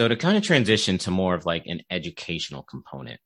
[0.00, 3.20] So to kind of transition to more of like an educational component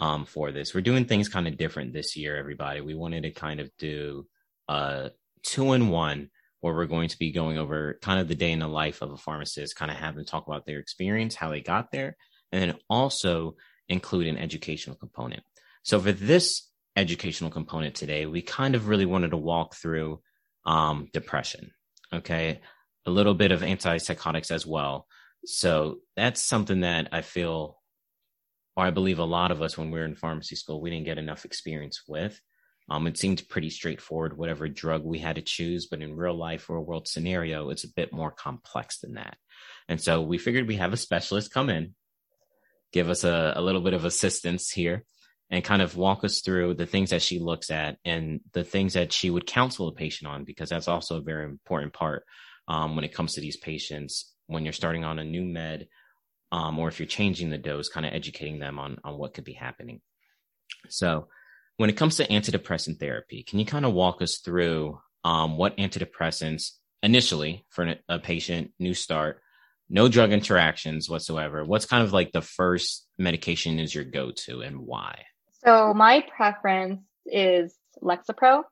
[0.00, 2.80] um, for this, we're doing things kind of different this year, everybody.
[2.80, 4.26] We wanted to kind of do
[4.66, 5.12] a
[5.44, 6.30] two in one
[6.62, 9.12] where we're going to be going over kind of the day in the life of
[9.12, 12.16] a pharmacist, kind of have them talk about their experience, how they got there,
[12.50, 13.54] and then also
[13.88, 15.44] include an educational component.
[15.84, 20.20] So for this educational component today, we kind of really wanted to walk through
[20.64, 21.70] um, depression.
[22.12, 22.58] Okay.
[23.06, 25.06] A little bit of antipsychotics as well.
[25.46, 27.78] So that's something that I feel,
[28.76, 31.06] or I believe a lot of us when we are in pharmacy school, we didn't
[31.06, 32.40] get enough experience with.
[32.88, 36.70] Um, it seemed pretty straightforward, whatever drug we had to choose, but in real life
[36.70, 39.36] or a world scenario, it's a bit more complex than that.
[39.88, 41.94] And so we figured we have a specialist come in,
[42.92, 45.04] give us a, a little bit of assistance here
[45.50, 48.94] and kind of walk us through the things that she looks at and the things
[48.94, 52.24] that she would counsel a patient on, because that's also a very important part
[52.68, 55.88] um, when it comes to these patients when you're starting on a new med
[56.52, 59.44] um, or if you're changing the dose, kind of educating them on, on what could
[59.44, 60.00] be happening.
[60.88, 61.28] So,
[61.76, 65.76] when it comes to antidepressant therapy, can you kind of walk us through um, what
[65.76, 66.70] antidepressants
[67.02, 69.42] initially for a patient, new start,
[69.90, 71.64] no drug interactions whatsoever?
[71.64, 75.24] What's kind of like the first medication is your go to and why?
[75.64, 78.62] So my preference is Lexapro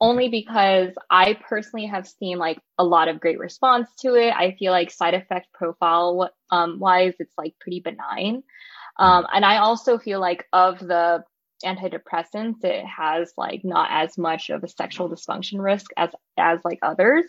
[0.00, 4.32] only because I personally have seen like a lot of great response to it.
[4.34, 8.42] I feel like side effect profile um, wise, it's like pretty benign.
[8.98, 11.24] Um, and I also feel like of the
[11.64, 16.78] antidepressants, it has like not as much of a sexual dysfunction risk as as like
[16.82, 17.24] others.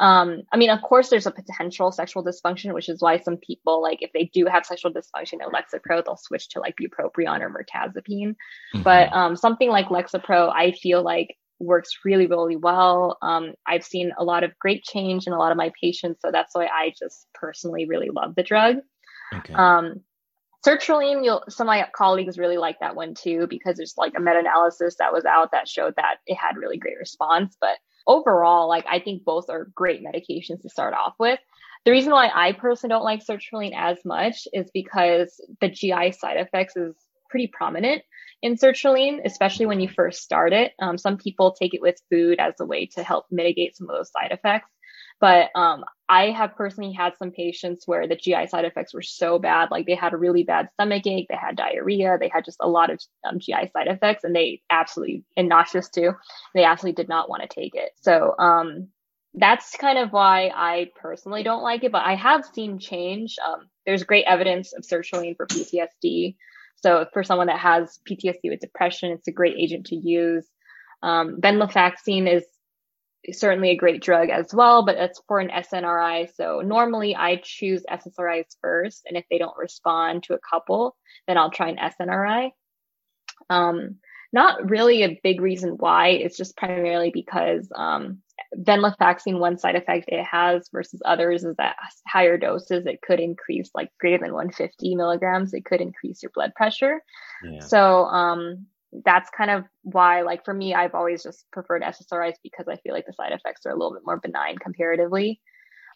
[0.00, 3.82] Um, I mean, of course, there's a potential sexual dysfunction, which is why some people,
[3.82, 7.50] like, if they do have sexual dysfunction in Lexapro, they'll switch to like bupropion or
[7.50, 8.36] mirtazapine.
[8.74, 8.82] Mm-hmm.
[8.82, 13.18] But um, something like Lexapro, I feel like works really, really well.
[13.22, 16.30] Um, I've seen a lot of great change in a lot of my patients, so
[16.30, 18.76] that's why I just personally really love the drug.
[19.34, 19.54] Okay.
[19.54, 20.00] Um,
[20.66, 24.20] sertraline, you'll, some of my colleagues really like that one too because there's like a
[24.20, 27.56] meta-analysis that was out that showed that it had really great response.
[27.60, 31.38] But overall, like I think both are great medications to start off with.
[31.84, 36.36] The reason why I personally don't like sertraline as much is because the GI side
[36.36, 36.94] effects is
[37.28, 38.02] pretty prominent
[38.42, 40.72] in sertraline, especially when you first start it.
[40.80, 43.96] Um, some people take it with food as a way to help mitigate some of
[43.96, 44.70] those side effects.
[45.20, 49.38] But um, I have personally had some patients where the GI side effects were so
[49.38, 52.58] bad, like they had a really bad stomach ache, they had diarrhea, they had just
[52.60, 56.12] a lot of um, GI side effects, and they absolutely and nauseous too.
[56.54, 57.90] They absolutely did not want to take it.
[58.00, 58.88] So um,
[59.34, 61.90] that's kind of why I personally don't like it.
[61.92, 63.36] But I have seen change.
[63.44, 66.36] Um, there's great evidence of sertraline for PTSD.
[66.80, 70.46] So for someone that has PTSD with depression, it's a great agent to use.
[71.02, 72.44] Um, venlafaxine is
[73.32, 76.34] certainly a great drug as well, but it's for an SNRI.
[76.34, 79.02] So normally I choose SSRIs first.
[79.06, 80.96] And if they don't respond to a couple,
[81.26, 82.50] then I'll try an SNRI.
[83.50, 83.96] Um,
[84.32, 86.08] not really a big reason why.
[86.08, 88.18] It's just primarily because um,
[88.56, 91.76] venlafaxine, one side effect it has versus others is that
[92.06, 96.54] higher doses, it could increase like greater than 150 milligrams, it could increase your blood
[96.54, 97.02] pressure.
[97.44, 97.60] Yeah.
[97.60, 98.66] So um,
[99.04, 102.94] that's kind of why, like for me, I've always just preferred SSRIs because I feel
[102.94, 105.40] like the side effects are a little bit more benign comparatively.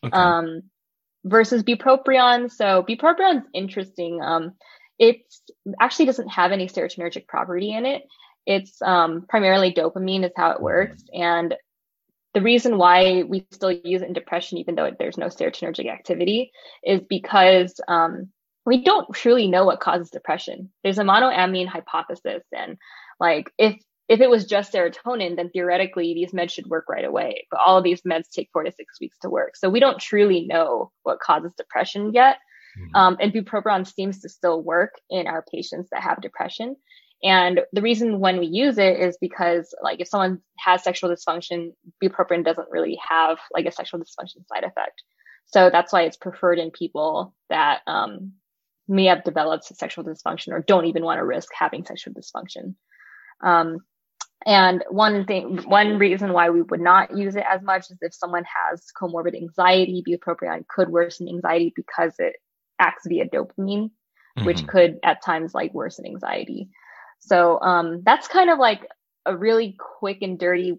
[0.04, 0.12] Okay.
[0.12, 0.62] Um,
[1.24, 2.50] versus bupropion.
[2.50, 4.20] So is interesting.
[4.22, 4.52] Um,
[4.98, 5.22] it
[5.80, 8.02] actually doesn't have any serotonergic property in it.
[8.46, 11.22] It's um, primarily dopamine is how it works, mm-hmm.
[11.22, 11.54] and
[12.34, 16.50] the reason why we still use it in depression, even though there's no serotonergic activity,
[16.84, 18.28] is because um,
[18.64, 20.70] we don't truly know what causes depression.
[20.82, 22.78] There's a monoamine hypothesis, and
[23.20, 23.76] like if
[24.08, 27.46] if it was just serotonin, then theoretically these meds should work right away.
[27.50, 30.00] But all of these meds take four to six weeks to work, so we don't
[30.00, 32.36] truly know what causes depression yet.
[32.78, 32.96] Mm-hmm.
[32.96, 36.76] Um, and bupropion seems to still work in our patients that have depression.
[37.22, 41.72] And the reason when we use it is because like if someone has sexual dysfunction,
[42.02, 45.02] bupropion doesn't really have like a sexual dysfunction side effect.
[45.46, 48.32] So that's why it's preferred in people that um,
[48.88, 52.74] may have developed sexual dysfunction or don't even want to risk having sexual dysfunction.
[53.42, 53.78] Um,
[54.44, 58.14] and one thing, one reason why we would not use it as much is if
[58.14, 62.36] someone has comorbid anxiety, bupropion could worsen anxiety because it
[62.78, 64.44] acts via dopamine, mm-hmm.
[64.44, 66.70] which could at times like worsen anxiety.
[67.24, 68.86] So um, that's kind of like
[69.24, 70.76] a really quick and dirty,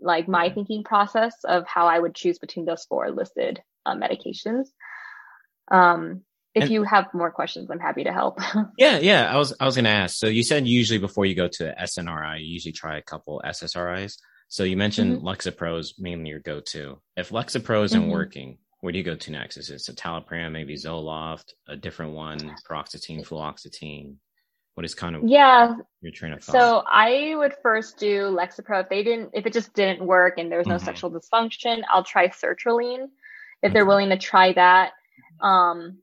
[0.00, 4.66] like my thinking process of how I would choose between those four listed uh, medications.
[5.70, 6.22] Um,
[6.54, 8.40] if and, you have more questions, I'm happy to help.
[8.78, 9.32] yeah, yeah.
[9.32, 10.16] I was I was gonna ask.
[10.16, 14.16] So you said usually before you go to SNRI, you usually try a couple SSRIs.
[14.48, 15.26] So you mentioned mm-hmm.
[15.26, 17.00] Lexapro is mainly your go-to.
[17.16, 18.10] If Lexapro isn't mm-hmm.
[18.10, 19.56] working, where do you go to next?
[19.56, 24.16] Is it citalopram, maybe Zoloft, a different one, paroxetine, fluoxetine?
[24.74, 26.52] What is kind of yeah your train of thought?
[26.52, 28.82] So I would first do Lexapro.
[28.82, 30.84] If they didn't, if it just didn't work and there was no mm-hmm.
[30.84, 33.06] sexual dysfunction, I'll try sertraline
[33.62, 34.92] if they're willing to try that.
[35.40, 35.98] Um,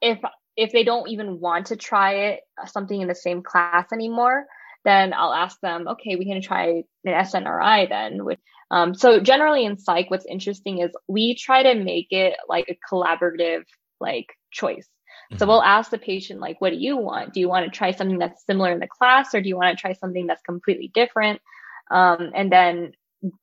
[0.00, 0.18] if
[0.56, 4.46] if they don't even want to try it, uh, something in the same class anymore,
[4.84, 8.24] then I'll ask them, okay, we can try an SNRI then.
[8.24, 8.40] Which,
[8.72, 12.78] um, so generally in psych, what's interesting is we try to make it like a
[12.92, 13.62] collaborative
[14.00, 14.88] like choice.
[15.30, 15.48] So mm-hmm.
[15.48, 17.34] we'll ask the patient, like, what do you want?
[17.34, 19.76] Do you want to try something that's similar in the class or do you want
[19.76, 21.40] to try something that's completely different?
[21.90, 22.92] Um, and then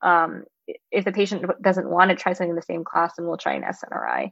[0.01, 0.45] um,
[0.91, 3.53] if the patient doesn't want to try something in the same class, then we'll try
[3.53, 4.31] an SNRI.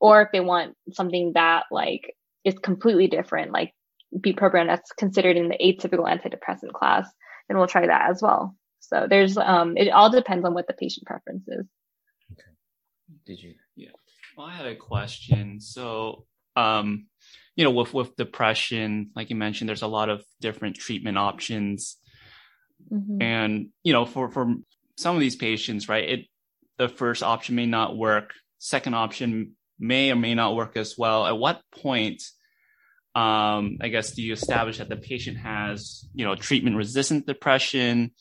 [0.00, 2.14] Or if they want something that like
[2.44, 3.72] is completely different, like
[4.16, 7.08] bupropion that's considered in the atypical antidepressant class,
[7.48, 8.56] then we'll try that as well.
[8.80, 11.66] So there's um, it all depends on what the patient preference is.
[12.32, 12.50] Okay.
[13.26, 13.54] Did you?
[13.76, 13.90] Yeah.
[14.36, 15.60] Well, I had a question.
[15.60, 16.26] So
[16.56, 17.06] um,
[17.56, 21.98] you know, with with depression, like you mentioned, there's a lot of different treatment options,
[22.90, 23.20] mm-hmm.
[23.20, 24.54] and you know, for for
[24.96, 26.20] some of these patients, right, it
[26.78, 31.26] the first option may not work, second option may or may not work as well.
[31.26, 32.22] At what point,
[33.14, 38.12] um, I guess, do you establish that the patient has, you know, treatment resistant depression,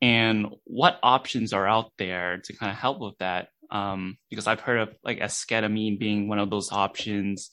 [0.00, 3.48] and what options are out there to kind of help with that?
[3.72, 7.50] Um, because I've heard of like esketamine being one of those options.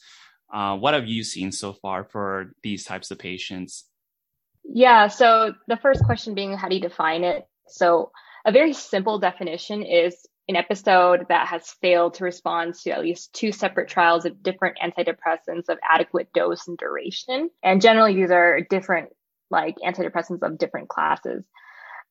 [0.53, 3.85] Uh, what have you seen so far for these types of patients?
[4.63, 7.47] Yeah, so the first question being how do you define it?
[7.67, 8.11] So,
[8.45, 10.15] a very simple definition is
[10.49, 14.77] an episode that has failed to respond to at least two separate trials of different
[14.83, 17.49] antidepressants of adequate dose and duration.
[17.63, 19.09] And generally, these are different,
[19.49, 21.45] like antidepressants of different classes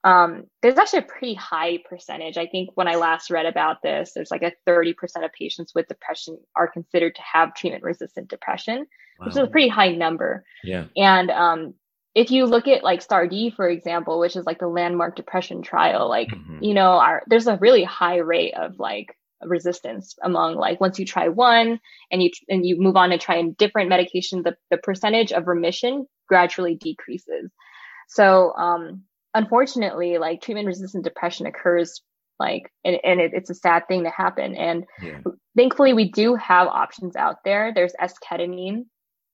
[0.05, 2.37] um, there's actually a pretty high percentage.
[2.37, 5.89] I think when I last read about this, there's like a 30% of patients with
[5.89, 8.87] depression are considered to have treatment resistant depression,
[9.19, 9.27] wow.
[9.27, 10.45] which is a pretty high number.
[10.63, 10.85] Yeah.
[10.97, 11.75] And um,
[12.15, 16.09] if you look at like STAR*D, for example, which is like the landmark depression trial,
[16.09, 16.63] like, mm-hmm.
[16.63, 21.07] you know, our, there's a really high rate of like resistance among like once you
[21.07, 21.79] try one
[22.11, 25.49] and you and you move on to try a different medication, the, the percentage of
[25.49, 27.51] remission gradually decreases.
[28.09, 29.03] So um,
[29.35, 32.03] unfortunately, like treatment resistant depression occurs
[32.39, 34.55] like, and, and it, it's a sad thing to happen.
[34.57, 35.21] And yeah.
[35.57, 37.73] thankfully we do have options out there.
[37.75, 38.87] There's esketamine,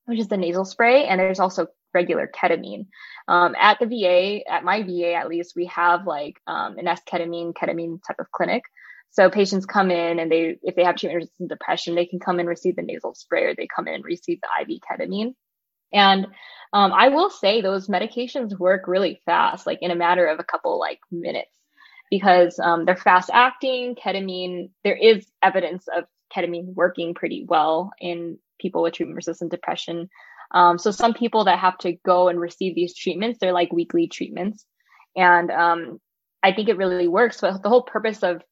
[0.06, 2.86] which is the nasal spray, and there's also regular ketamine.
[3.28, 7.52] Um, at the VA, at my VA at least, we have like um, an esketamine,
[7.52, 8.62] ketamine type of clinic.
[9.10, 12.40] So patients come in and they, if they have treatment resistant depression, they can come
[12.40, 15.34] and receive the nasal spray or they come in and receive the IV ketamine.
[15.94, 16.26] And
[16.72, 20.44] um, I will say those medications work really fast, like in a matter of a
[20.44, 21.56] couple like minutes,
[22.10, 23.94] because um, they're fast acting.
[23.94, 26.04] Ketamine, there is evidence of
[26.34, 30.08] ketamine working pretty well in people with treatment resistant depression.
[30.50, 34.08] Um, so some people that have to go and receive these treatments, they're like weekly
[34.08, 34.66] treatments.
[35.16, 36.00] And um,
[36.42, 37.40] I think it really works.
[37.40, 38.42] But the whole purpose of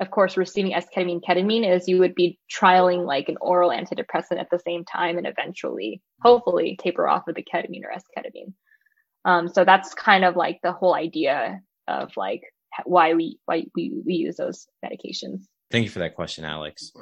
[0.00, 4.48] of course, receiving esketamine ketamine is you would be trialing like an oral antidepressant at
[4.50, 8.52] the same time and eventually, hopefully, taper off of the ketamine or esketamine.
[9.24, 12.42] Um, so that's kind of like the whole idea of like
[12.84, 15.42] why we why we, we use those medications.
[15.70, 16.92] Thank you for that question, Alex.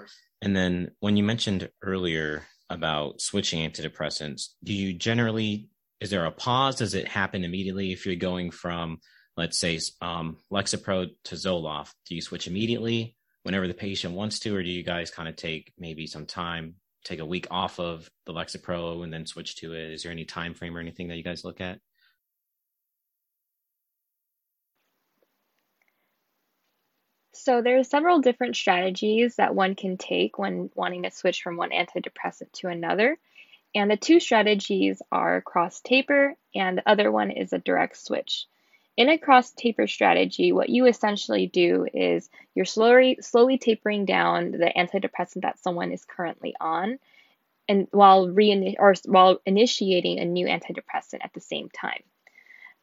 [0.41, 5.69] And then when you mentioned earlier about switching antidepressants, do you generally
[6.01, 6.77] is there a pause?
[6.77, 8.99] Does it happen immediately if you're going from
[9.37, 14.57] let's say um, Lexapro to Zoloft, do you switch immediately whenever the patient wants to,
[14.57, 18.09] or do you guys kind of take maybe some time, take a week off of
[18.27, 19.93] the Lexapro and then switch to it?
[19.93, 21.79] Is there any time frame or anything that you guys look at?
[27.33, 31.59] So there are several different strategies that one can take when wanting to switch from
[31.59, 33.19] one antidepressant to another.
[33.75, 38.47] And the two strategies are cross taper and the other one is a direct switch.
[38.97, 44.53] In a cross taper strategy, what you essentially do is you're slowly slowly tapering down
[44.53, 46.99] the antidepressant that someone is currently on,
[47.69, 52.03] and while re or while initiating a new antidepressant at the same time.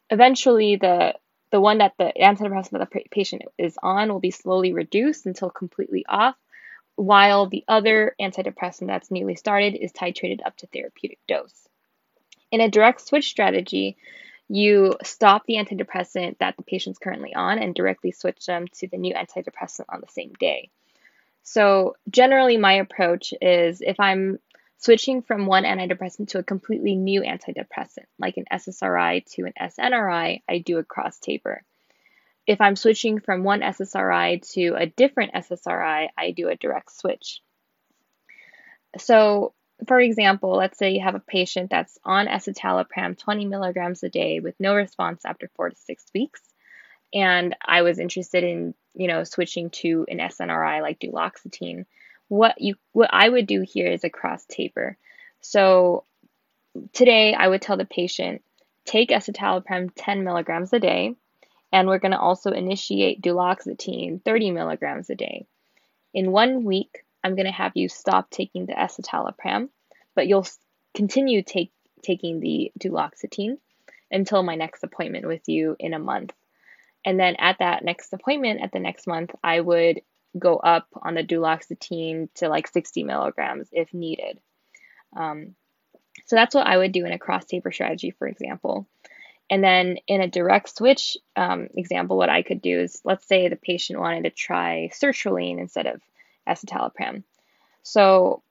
[0.09, 1.15] Eventually, the
[1.51, 5.49] the one that the antidepressant that the patient is on will be slowly reduced until
[5.49, 6.35] completely off,
[6.95, 11.69] while the other antidepressant that's newly started is titrated up to therapeutic dose.
[12.51, 13.95] In a direct switch strategy,
[14.53, 18.97] you stop the antidepressant that the patient's currently on and directly switch them to the
[18.97, 20.69] new antidepressant on the same day.
[21.43, 24.39] So, generally, my approach is if I'm
[24.77, 30.41] switching from one antidepressant to a completely new antidepressant, like an SSRI to an SNRI,
[30.49, 31.63] I do a cross taper.
[32.45, 37.41] If I'm switching from one SSRI to a different SSRI, I do a direct switch.
[38.97, 39.53] so
[39.87, 44.39] for example, let's say you have a patient that's on escitalopram 20 milligrams a day
[44.39, 46.41] with no response after four to six weeks.
[47.13, 51.85] And I was interested in, you know, switching to an SNRI like duloxetine.
[52.27, 54.97] What you what I would do here is a cross taper.
[55.41, 56.05] So
[56.93, 58.43] today I would tell the patient,
[58.85, 61.15] take escitalopram 10 milligrams a day,
[61.73, 65.47] and we're going to also initiate duloxetine 30 milligrams a day.
[66.13, 69.69] In one week, I'm going to have you stop taking the escitalopram,
[70.15, 70.47] but you'll
[70.95, 73.57] continue take, taking the duloxetine
[74.09, 76.33] until my next appointment with you in a month.
[77.05, 80.01] And then at that next appointment at the next month, I would
[80.37, 84.39] go up on the duloxetine to like 60 milligrams if needed.
[85.15, 85.55] Um,
[86.25, 88.87] so that's what I would do in a cross taper strategy, for example.
[89.49, 93.49] And then in a direct switch um, example, what I could do is let's say
[93.49, 96.01] the patient wanted to try sertraline instead of
[96.47, 97.23] escitalopram.
[97.83, 98.43] So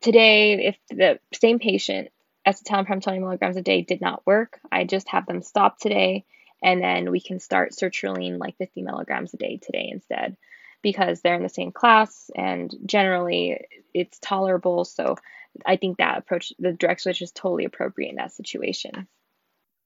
[0.00, 2.10] today, if the same patient,
[2.46, 6.24] escitalopram 20 milligrams a day did not work, I just have them stop today
[6.62, 10.36] and then we can start sertraline like 50 milligrams a day today instead
[10.82, 13.60] because they're in the same class and generally
[13.92, 14.84] it's tolerable.
[14.84, 15.16] So
[15.64, 19.06] I think that approach, the direct switch is totally appropriate in that situation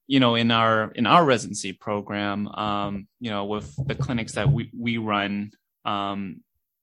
[0.09, 4.51] you know in our in our residency program um, you know with the clinics that
[4.51, 5.51] we we run
[5.85, 6.41] um,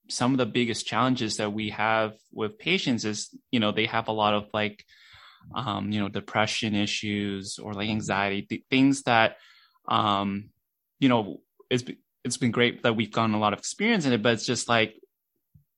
[0.09, 4.09] some of the biggest challenges that we have with patients is you know they have
[4.09, 4.85] a lot of like
[5.55, 9.37] um, you know depression issues or like anxiety th- things that
[9.89, 10.51] um,
[10.99, 11.85] you know it's
[12.25, 14.69] it's been great that we've gotten a lot of experience in it but it's just
[14.69, 14.95] like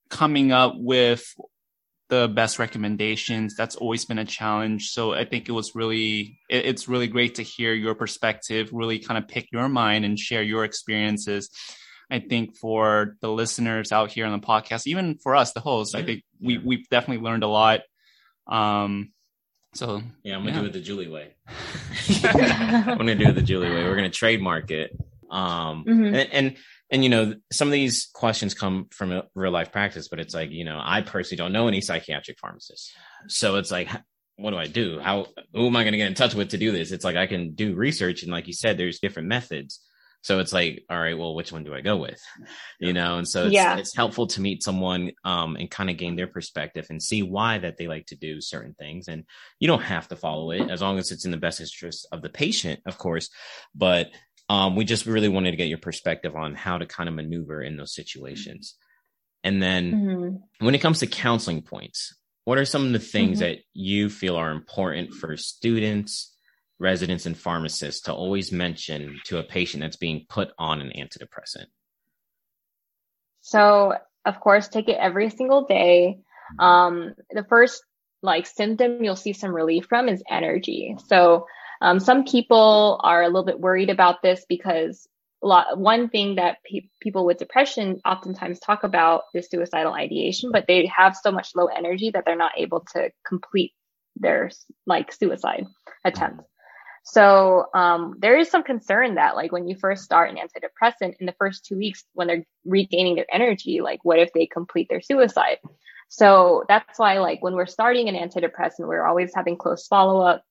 [0.09, 1.35] coming up with
[2.09, 4.89] the best recommendations that's always been a challenge.
[4.89, 8.99] So i think it was really it, it's really great to hear your perspective really
[8.99, 11.49] kind of pick your mind and share your experiences
[12.11, 15.95] I think for the listeners out here on the podcast, even for us, the hosts,
[15.95, 16.61] I think we yeah.
[16.63, 17.81] we've definitely learned a lot.
[18.47, 19.11] Um,
[19.73, 20.61] so yeah, I'm gonna yeah.
[20.61, 21.35] do it the Julie way.
[22.23, 23.83] I'm gonna do it the Julie way.
[23.83, 24.97] We're gonna trademark it.
[25.29, 26.05] Um, mm-hmm.
[26.05, 26.57] and, and
[26.89, 30.49] and you know some of these questions come from real life practice, but it's like
[30.51, 32.91] you know I personally don't know any psychiatric pharmacists,
[33.27, 33.89] so it's like
[34.39, 34.99] what do I do?
[34.99, 36.91] How who am I going to get in touch with to do this?
[36.91, 39.81] It's like I can do research, and like you said, there's different methods.
[40.21, 42.21] So it's like, all right, well, which one do I go with?
[42.79, 43.77] You know, and so it's, yeah.
[43.77, 47.57] it's helpful to meet someone um, and kind of gain their perspective and see why
[47.59, 49.07] that they like to do certain things.
[49.07, 49.23] And
[49.59, 52.21] you don't have to follow it as long as it's in the best interest of
[52.21, 53.29] the patient, of course.
[53.73, 54.11] But
[54.49, 57.61] um, we just really wanted to get your perspective on how to kind of maneuver
[57.61, 58.75] in those situations.
[59.43, 60.65] And then mm-hmm.
[60.65, 63.51] when it comes to counseling points, what are some of the things mm-hmm.
[63.51, 66.35] that you feel are important for students?
[66.79, 71.65] Residents and pharmacists to always mention to a patient that's being put on an antidepressant?
[73.41, 73.93] So,
[74.25, 76.19] of course, take it every single day.
[76.59, 76.65] Mm-hmm.
[76.65, 77.83] Um, the first
[78.21, 80.95] like symptom you'll see some relief from is energy.
[81.07, 81.45] So,
[81.81, 85.07] um, some people are a little bit worried about this because
[85.41, 90.51] a lot, one thing that pe- people with depression oftentimes talk about is suicidal ideation,
[90.51, 93.71] but they have so much low energy that they're not able to complete
[94.17, 94.51] their
[94.85, 95.65] like suicide
[96.03, 96.43] attempt.
[97.03, 101.25] So um, there is some concern that like when you first start an antidepressant in
[101.25, 105.01] the first two weeks when they're regaining their energy, like what if they complete their
[105.01, 105.57] suicide?
[106.09, 110.43] So that's why like when we're starting an antidepressant, we're always having close follow up.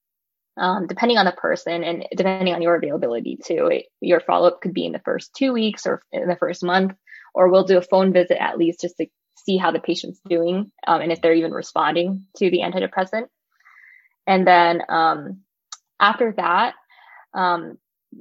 [0.56, 4.60] Um, depending on the person and depending on your availability too, it, your follow up
[4.60, 6.94] could be in the first two weeks or in the first month,
[7.32, 10.72] or we'll do a phone visit at least just to see how the patient's doing
[10.84, 13.26] um, and if they're even responding to the antidepressant.
[14.26, 15.40] And then um,
[16.00, 16.74] after that,
[17.34, 17.78] um,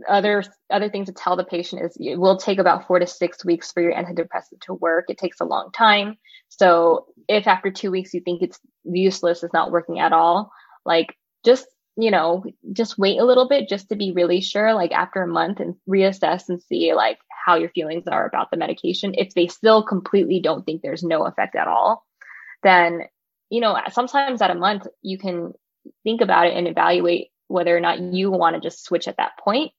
[0.07, 3.45] other other things to tell the patient is it will take about four to six
[3.45, 5.05] weeks for your antidepressant to work.
[5.07, 6.17] It takes a long time.
[6.49, 10.51] So if after two weeks you think it's useless, it's not working at all,
[10.85, 11.15] like
[11.45, 12.43] just you know
[12.73, 14.73] just wait a little bit just to be really sure.
[14.73, 18.57] Like after a month and reassess and see like how your feelings are about the
[18.57, 19.13] medication.
[19.15, 22.05] If they still completely don't think there's no effect at all,
[22.61, 23.03] then
[23.49, 25.53] you know sometimes at a month you can
[26.03, 29.37] think about it and evaluate whether or not you want to just switch at that
[29.37, 29.71] point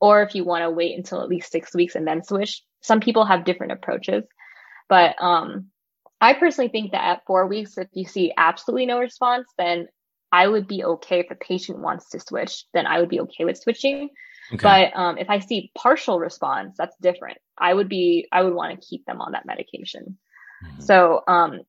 [0.00, 2.62] or if you want to wait until at least six weeks and then switch.
[2.80, 4.24] Some people have different approaches,
[4.88, 5.68] but um,
[6.20, 9.86] I personally think that at four weeks, if you see absolutely no response, then
[10.32, 13.44] I would be okay if the patient wants to switch, then I would be okay
[13.44, 14.08] with switching.
[14.52, 14.62] Okay.
[14.62, 17.38] But um, if I see partial response, that's different.
[17.56, 20.18] I would be, I would want to keep them on that medication.
[20.64, 20.80] Mm-hmm.
[20.80, 21.60] So um,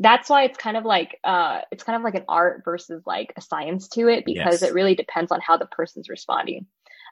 [0.00, 3.32] that's why it's kind of like uh it's kind of like an art versus like
[3.36, 4.62] a science to it because yes.
[4.62, 6.66] it really depends on how the person's responding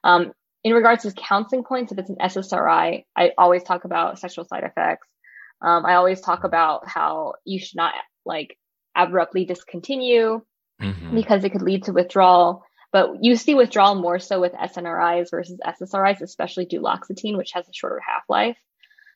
[0.04, 0.32] um
[0.64, 4.64] in regards to counseling points if it's an ssri i always talk about sexual side
[4.64, 5.08] effects
[5.62, 8.56] um i always talk about how you should not like
[8.96, 10.40] abruptly discontinue
[10.80, 11.14] mm-hmm.
[11.14, 12.64] because it could lead to withdrawal.
[12.92, 17.72] But you see withdrawal more so with SNRIs versus SSRIs, especially duloxetine, which has a
[17.72, 18.56] shorter half life.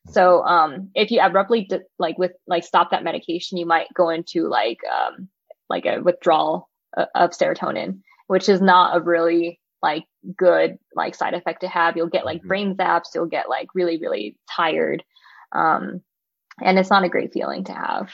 [0.08, 4.08] So um, if you abruptly di- like with like stop that medication, you might go
[4.08, 5.28] into like um,
[5.68, 10.04] like a withdrawal uh, of serotonin, which is not a really like
[10.36, 11.96] good like side effect to have.
[11.96, 12.48] You'll get like mm-hmm.
[12.48, 13.14] brain zaps.
[13.14, 15.04] You'll get like really really tired,
[15.52, 16.00] um,
[16.62, 18.10] and it's not a great feeling to have.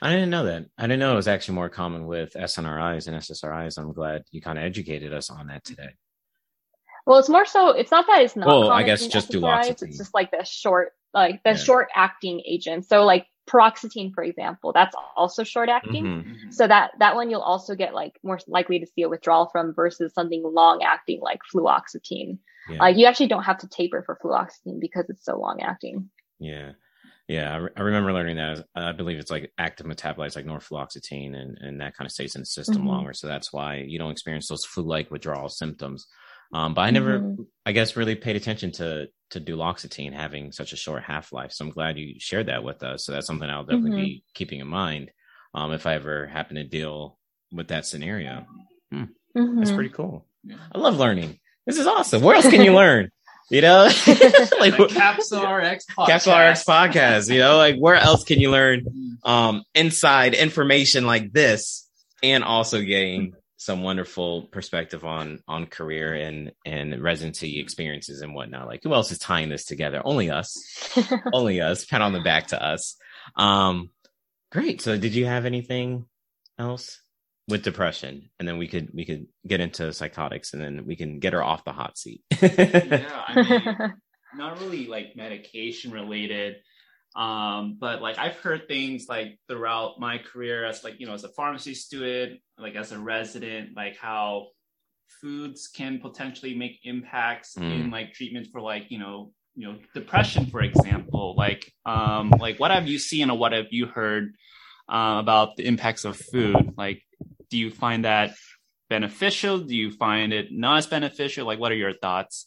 [0.00, 0.66] I didn't know that.
[0.78, 3.78] I didn't know it was actually more common with SNRIs and SSRIs.
[3.78, 5.90] I'm glad you kind of educated us on that today.
[7.08, 7.70] Well, it's more so.
[7.70, 8.46] It's not that it's not.
[8.46, 9.82] Well, I guess just duloxetine.
[9.82, 11.56] It's just like the short, like the yeah.
[11.56, 12.84] short acting agent.
[12.84, 16.04] So like paroxetine, for example, that's also short acting.
[16.04, 16.50] Mm-hmm.
[16.50, 19.72] So that that one you'll also get like more likely to see a withdrawal from
[19.74, 22.40] versus something long acting like fluoxetine.
[22.68, 22.78] Yeah.
[22.78, 26.10] Like you actually don't have to taper for fluoxetine because it's so long acting.
[26.38, 26.72] Yeah.
[27.26, 28.64] Yeah, I, re- I, remember learning that.
[28.74, 32.40] I believe it's like active metabolites like norfluoxetine, and, and that kind of stays in
[32.40, 32.88] the system mm-hmm.
[32.88, 33.12] longer.
[33.12, 36.06] So that's why you don't experience those flu-like withdrawal symptoms.
[36.52, 37.42] Um, but I never, mm-hmm.
[37.66, 41.52] I guess, really paid attention to to duloxetine having such a short half life.
[41.52, 43.04] So I'm glad you shared that with us.
[43.04, 44.04] So that's something I'll definitely mm-hmm.
[44.04, 45.10] be keeping in mind
[45.54, 47.18] um, if I ever happen to deal
[47.52, 48.46] with that scenario.
[48.90, 49.04] Hmm.
[49.36, 49.58] Mm-hmm.
[49.58, 50.26] That's pretty cool.
[50.44, 50.56] Yeah.
[50.74, 51.38] I love learning.
[51.66, 52.22] This is awesome.
[52.22, 53.10] Where else can you learn?
[53.50, 53.90] You know,
[54.60, 56.06] like, like Capsule RX podcast.
[56.06, 57.32] Capsule RX podcast.
[57.32, 61.88] You know, like where else can you learn um, inside information like this,
[62.22, 68.68] and also gain some wonderful perspective on on career and and residency experiences and whatnot.
[68.68, 70.00] Like who else is tying this together?
[70.02, 70.56] Only us.
[71.34, 71.84] Only us.
[71.84, 72.96] Pat on the back to us.
[73.36, 73.90] Um,
[74.50, 74.80] great.
[74.80, 76.06] So, did you have anything
[76.58, 77.00] else?
[77.48, 81.18] with depression and then we could we could get into psychotics and then we can
[81.18, 83.94] get her off the hot seat yeah I mean,
[84.34, 86.56] not really like medication related
[87.16, 91.24] um but like i've heard things like throughout my career as like you know as
[91.24, 94.46] a pharmacy student like as a resident like how
[95.20, 97.62] foods can potentially make impacts mm.
[97.62, 102.60] in like treatment for like you know you know depression for example like um like
[102.60, 104.34] what have you seen or what have you heard
[104.88, 107.02] uh, about the impacts of food like
[107.50, 108.34] do you find that
[108.88, 109.58] beneficial?
[109.58, 111.46] Do you find it not as beneficial?
[111.46, 112.46] Like, what are your thoughts?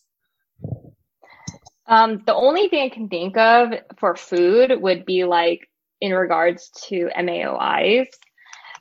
[1.87, 5.67] Um, the only thing I can think of for food would be like
[5.99, 8.07] in regards to MAOIs,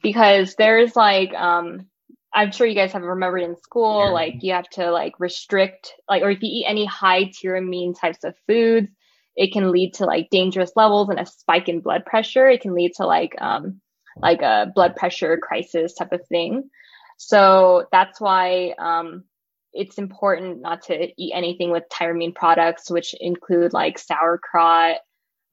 [0.03, 1.87] because there's like, um,
[2.33, 4.11] I'm sure you guys have remembered in school, yeah.
[4.11, 8.23] like you have to like restrict, like, or if you eat any high tyramine types
[8.25, 8.89] of foods,
[9.37, 12.49] it can lead to like dangerous levels and a spike in blood pressure.
[12.49, 13.81] It can lead to like, um,
[14.17, 16.71] like a blood pressure crisis type of thing.
[17.17, 19.25] So that's why um,
[19.73, 24.97] it's important not to eat anything with tyramine products, which include like sauerkraut.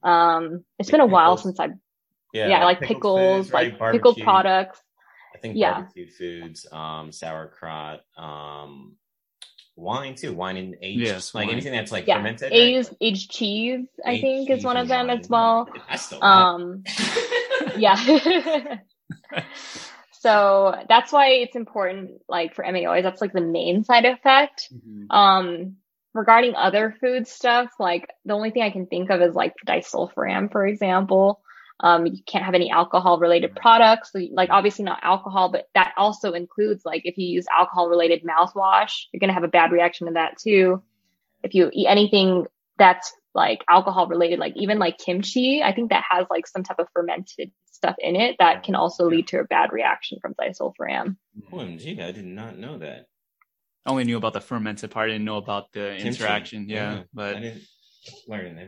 [0.02, 1.12] Um, it's like been a pickles.
[1.12, 1.72] while since I've
[2.32, 3.80] yeah, yeah like pickles, foods, right?
[3.80, 4.80] like pickled products.
[5.34, 5.74] I think yeah.
[5.74, 8.96] barbecue foods, um, sauerkraut, um,
[9.76, 11.54] wine too, wine and aged, yes, like wine.
[11.54, 12.16] anything that's like yeah.
[12.16, 12.52] fermented.
[12.52, 12.96] Aged, right?
[13.00, 15.18] aged cheese, I aged think, is one of them wine.
[15.18, 15.68] as well.
[15.88, 16.82] I still um,
[17.76, 18.78] yeah.
[20.28, 24.68] so that's why it's important, like for MAOIs, that's like the main side effect.
[24.72, 25.10] Mm-hmm.
[25.10, 25.76] Um,
[26.14, 30.50] regarding other food stuff, like the only thing I can think of is like disulfiram,
[30.50, 31.40] for example.
[31.80, 36.32] Um, you can't have any alcohol related products, like obviously not alcohol, but that also
[36.32, 40.08] includes like if you use alcohol related mouthwash, you're going to have a bad reaction
[40.08, 40.82] to that too.
[41.44, 42.46] If you eat anything
[42.78, 46.80] that's like alcohol related, like even like kimchi, I think that has like some type
[46.80, 51.16] of fermented stuff in it that can also lead to a bad reaction from disulfiram.
[51.52, 53.06] OMG, I did not know that.
[53.86, 55.08] I only knew about the fermented part.
[55.08, 56.08] I didn't know about the kimchi.
[56.08, 56.68] interaction.
[56.68, 57.36] Yeah, yeah, but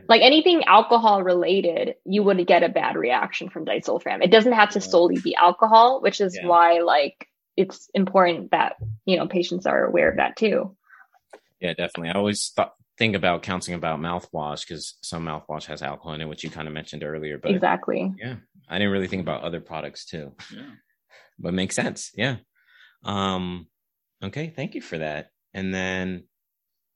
[0.07, 4.23] like anything alcohol related, you would get a bad reaction from disulfiram.
[4.23, 6.47] It doesn't have to solely be alcohol, which is yeah.
[6.47, 10.77] why like it's important that you know patients are aware of that too.
[11.61, 12.09] Yeah, definitely.
[12.09, 16.27] I always thought think about counseling about mouthwash because some mouthwash has alcohol in it,
[16.27, 17.37] which you kind of mentioned earlier.
[17.37, 18.13] But exactly.
[18.17, 18.35] Yeah.
[18.67, 20.33] I didn't really think about other products too.
[20.53, 20.63] Yeah.
[21.39, 22.11] But makes sense.
[22.15, 22.35] Yeah.
[23.03, 23.65] Um
[24.23, 25.31] okay, thank you for that.
[25.55, 26.25] And then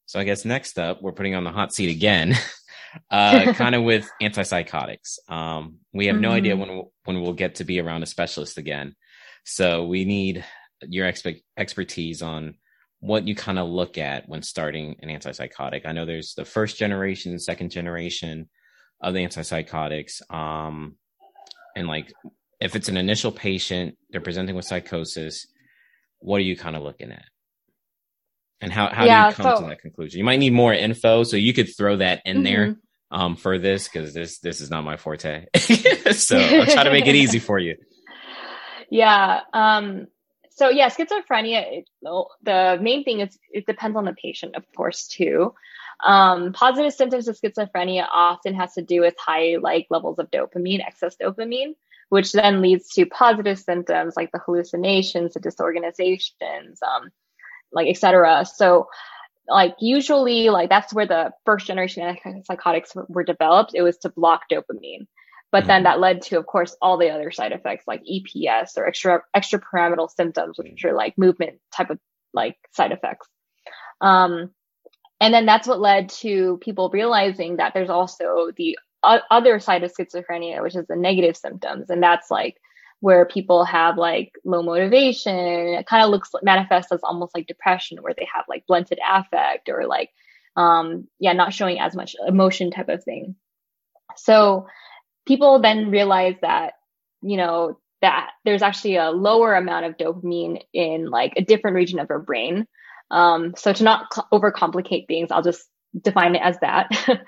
[0.05, 2.35] so I guess next up, we're putting on the hot seat again,
[3.09, 5.17] uh, kind of with antipsychotics.
[5.27, 6.21] Um, we have mm-hmm.
[6.21, 6.59] no idea mm-hmm.
[6.59, 8.95] when we'll, when we'll get to be around a specialist again.
[9.45, 10.45] So we need
[10.81, 12.55] your expe- expertise on
[13.05, 15.85] what you kind of look at when starting an antipsychotic.
[15.85, 18.49] I know there's the first generation, second generation
[18.99, 20.21] of the antipsychotics.
[20.33, 20.95] Um,
[21.75, 22.11] and like,
[22.59, 25.45] if it's an initial patient, they're presenting with psychosis,
[26.19, 27.25] what are you kind of looking at?
[28.59, 30.17] And how, how yeah, do you come so, to that conclusion?
[30.17, 32.43] You might need more info, so you could throw that in mm-hmm.
[32.43, 32.75] there
[33.11, 35.45] um, for this because this this is not my forte.
[35.55, 37.75] so I'll try to make it easy for you.
[38.89, 39.41] Yeah.
[39.53, 40.07] Um,
[40.55, 41.79] so yeah, schizophrenia.
[41.79, 45.53] It, the main thing is it depends on the patient, of course, too.
[46.03, 50.79] Um, positive symptoms of schizophrenia often has to do with high like levels of dopamine,
[50.79, 51.75] excess dopamine,
[52.07, 57.11] which then leads to positive symptoms like the hallucinations, the disorganizations, um,
[57.73, 58.45] like etc.
[58.45, 58.87] So
[59.49, 63.71] like usually like that's where the first generation antipsychotics were developed.
[63.75, 65.07] It was to block dopamine.
[65.55, 65.67] But mm-hmm.
[65.69, 69.21] then that led to, of course, all the other side effects like EPS or extra
[69.33, 71.97] extrapyramidal symptoms, which are like movement type of
[72.33, 73.29] like side effects.
[74.01, 74.49] Um,
[75.21, 79.93] and then that's what led to people realizing that there's also the other side of
[79.93, 81.89] schizophrenia, which is the negative symptoms.
[81.89, 82.57] And that's like
[82.99, 85.37] where people have like low motivation.
[85.37, 89.69] It kind of looks manifests as almost like depression, where they have like blunted affect
[89.69, 90.09] or like,
[90.57, 93.37] um, yeah, not showing as much emotion type of thing.
[94.17, 94.67] So
[95.25, 96.73] people then realize that,
[97.21, 101.99] you know, that there's actually a lower amount of dopamine in like a different region
[101.99, 102.67] of our brain.
[103.11, 105.63] Um, so to not cl- overcomplicate things, I'll just
[105.99, 106.89] define it as that.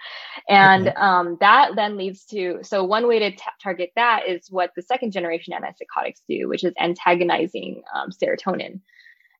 [0.49, 1.01] and mm-hmm.
[1.01, 4.81] um, that then leads to so one way to t- target that is what the
[4.81, 8.81] second generation antipsychotics do, which is antagonizing um, serotonin.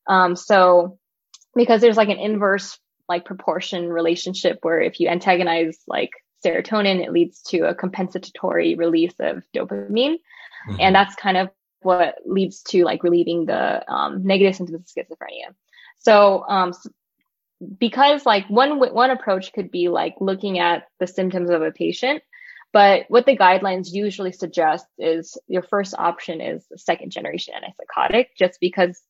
[0.06, 0.98] Um, so
[1.54, 6.10] because there's like an inverse like proportion relationship where if you antagonize like
[6.44, 10.16] serotonin, it leads to a compensatory release of dopamine.
[10.68, 10.76] Mm-hmm.
[10.80, 15.54] And that's kind of what leads to like relieving the um, negative symptoms of schizophrenia.
[15.98, 16.72] So, um,
[17.78, 22.22] because like one one approach could be like looking at the symptoms of a patient
[22.72, 28.60] but what the guidelines usually suggest is your first option is second generation antipsychotic just
[28.60, 29.00] because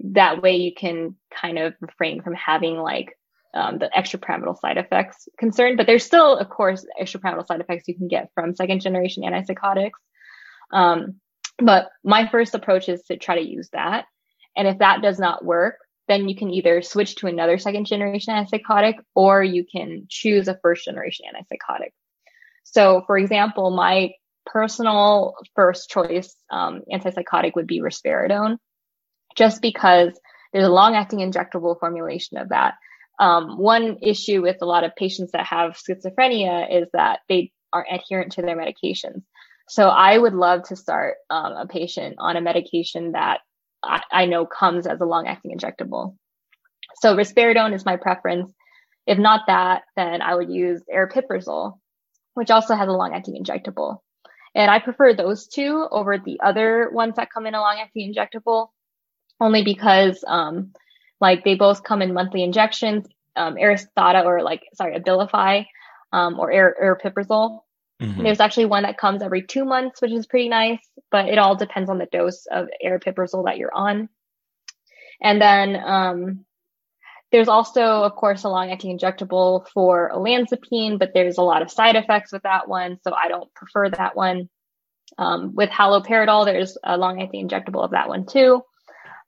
[0.00, 3.18] that way you can kind of refrain from having like
[3.56, 7.94] um, the extrapyramidal side effects concerned but there's still of course extrapyramidal side effects you
[7.94, 9.90] can get from second generation antipsychotics
[10.72, 11.16] um,
[11.58, 14.04] but my first approach is to try to use that
[14.56, 15.76] and if that does not work
[16.08, 20.58] then you can either switch to another second generation antipsychotic or you can choose a
[20.62, 21.90] first generation antipsychotic.
[22.62, 24.12] So, for example, my
[24.44, 28.58] personal first choice um, antipsychotic would be risperidone,
[29.36, 30.18] just because
[30.52, 32.74] there's a long acting injectable formulation of that.
[33.18, 37.92] Um, one issue with a lot of patients that have schizophrenia is that they aren't
[37.92, 39.22] adherent to their medications.
[39.68, 43.40] So I would love to start um, a patient on a medication that
[43.82, 46.16] I, I know comes as a long acting injectable.
[47.00, 48.52] So risperidone is my preference.
[49.06, 51.78] If not that, then I would use aripiprazole,
[52.34, 53.98] which also has a long acting injectable.
[54.54, 58.12] And I prefer those two over the other ones that come in a long acting
[58.12, 58.68] injectable,
[59.40, 60.72] only because, um,
[61.20, 63.06] like they both come in monthly injections.
[63.34, 65.66] Um, Aristada or like, sorry, Abilify,
[66.10, 67.60] um, or aripiprazole
[68.00, 68.22] Mm-hmm.
[68.22, 71.56] There's actually one that comes every two months, which is pretty nice, but it all
[71.56, 74.08] depends on the dose of aripiprazole that you're on.
[75.22, 76.44] And then um,
[77.32, 81.96] there's also, of course, a long-acting injectable for olanzapine, but there's a lot of side
[81.96, 84.50] effects with that one, so I don't prefer that one.
[85.16, 88.62] Um, with haloperidol, there's a long-acting injectable of that one too,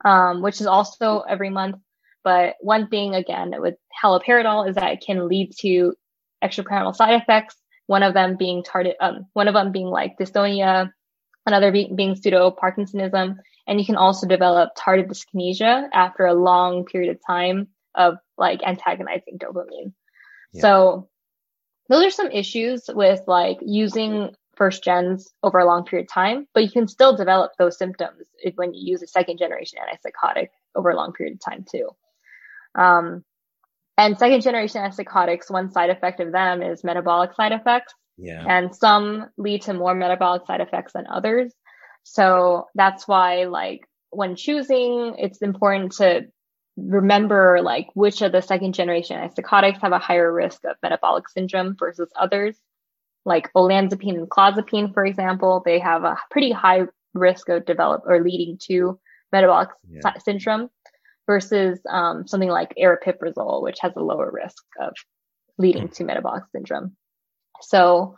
[0.04, 1.76] um, which is also every month.
[2.24, 5.94] But one thing again with haloperidol is that it can lead to
[6.42, 7.56] extrapyramidal side effects
[7.88, 10.92] one of them being target, um, one of them being like dystonia,
[11.46, 13.36] another be- being pseudo Parkinsonism.
[13.66, 18.62] And you can also develop tardive dyskinesia after a long period of time of like
[18.62, 19.94] antagonizing dopamine.
[20.52, 20.60] Yeah.
[20.60, 21.08] So
[21.88, 26.46] those are some issues with like using first gens over a long period of time,
[26.52, 30.90] but you can still develop those symptoms when you use a second generation antipsychotic over
[30.90, 31.88] a long period of time too.
[32.74, 33.24] Um,
[33.96, 37.94] and second generation antipsychotics, one side effect of them is metabolic side effects.
[38.18, 38.44] Yeah.
[38.46, 41.54] And some lead to more metabolic side effects than others.
[42.02, 46.22] So that's why, like, when choosing, it's important to
[46.76, 51.76] remember, like, which of the second generation antipsychotics have a higher risk of metabolic syndrome
[51.78, 52.56] versus others.
[53.28, 56.82] Like olanzapine and clozapine, for example, they have a pretty high
[57.14, 58.98] risk of develop or leading to
[59.32, 60.18] metabolic yeah.
[60.18, 60.70] syndrome
[61.26, 64.94] versus um, something like aripiprazole, which has a lower risk of
[65.58, 65.92] leading hmm.
[65.92, 66.96] to metabolic syndrome.
[67.60, 68.14] So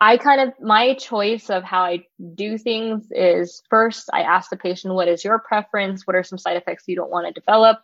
[0.00, 4.56] I kind of, my choice of how I do things is first, I ask the
[4.56, 6.06] patient, what is your preference?
[6.06, 7.78] What are some side effects you don't want to develop?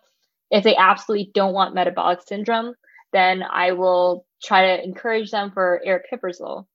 [0.50, 2.74] If they absolutely don't want metabolic syndrome,
[3.14, 6.66] then I will try to encourage them for aripiprazole.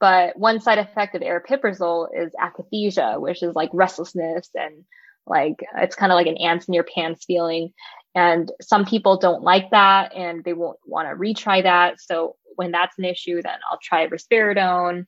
[0.00, 4.84] But one side effect of aripiprazole is akathisia, which is like restlessness and
[5.26, 7.72] like it's kind of like an ants in your pants feeling.
[8.14, 12.00] And some people don't like that and they won't want to retry that.
[12.00, 15.04] So when that's an issue, then I'll try risperidone.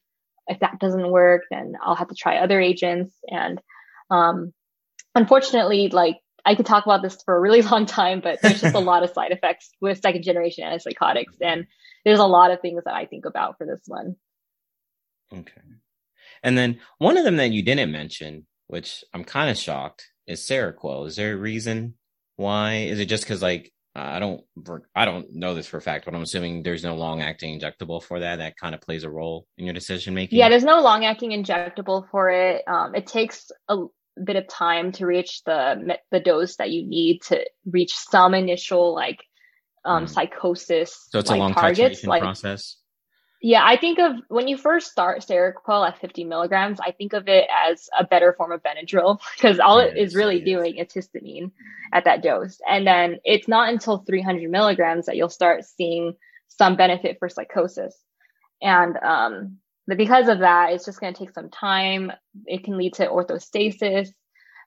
[0.47, 3.15] If that doesn't work, then I'll have to try other agents.
[3.27, 3.61] And
[4.11, 4.53] um,
[5.15, 8.75] unfortunately, like I could talk about this for a really long time, but there's just
[8.75, 11.37] a lot of side effects with second generation antipsychotics.
[11.41, 11.67] And
[12.05, 14.17] there's a lot of things that I think about for this one.
[15.33, 15.63] Okay.
[16.43, 20.41] And then one of them that you didn't mention, which I'm kind of shocked, is
[20.41, 21.07] Seroquel.
[21.07, 21.95] Is there a reason
[22.37, 22.75] why?
[22.77, 24.43] Is it just because like I don't
[24.95, 28.03] I don't know this for a fact, but I'm assuming there's no long acting injectable
[28.03, 28.37] for that.
[28.37, 30.39] That kind of plays a role in your decision making.
[30.39, 32.63] Yeah, there's no long acting injectable for it.
[32.67, 33.77] Um, it takes a
[34.23, 38.95] bit of time to reach the the dose that you need to reach some initial
[38.95, 39.25] like
[39.85, 40.09] um, mm.
[40.09, 41.09] psychosis.
[41.11, 42.77] So it's like, a long targets, like, process.
[43.43, 47.29] Yeah, I think of when you first start Seroquel at 50 milligrams, I think of
[47.29, 51.51] it as a better form of Benadryl because all it is really doing is histamine
[51.93, 52.59] at that dose.
[52.67, 56.15] And then it's not until 300 milligrams that you'll start seeing
[56.49, 57.95] some benefit for psychosis.
[58.63, 62.13] And um, but because of that, it's just going to take some time.
[62.47, 64.09] It can lead to orthostasis.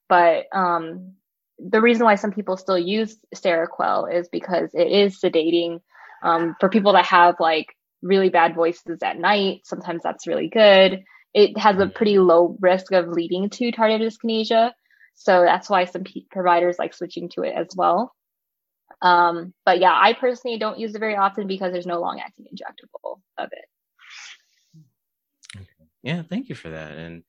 [0.08, 1.14] But um,
[1.60, 5.80] the reason why some people still use Seroquel is because it is sedating.
[6.24, 7.68] Um, for people that have like
[8.02, 11.04] really bad voices at night, sometimes that's really good.
[11.34, 11.94] It has a mm-hmm.
[11.96, 14.72] pretty low risk of leading to tardive dyskinesia.
[15.16, 18.14] So that's why some p- providers like switching to it as well.
[19.02, 22.46] Um, but yeah, I personally don't use it very often because there's no long acting
[22.46, 23.66] injectable of it.
[26.08, 26.94] Yeah, thank you for that.
[26.94, 27.24] And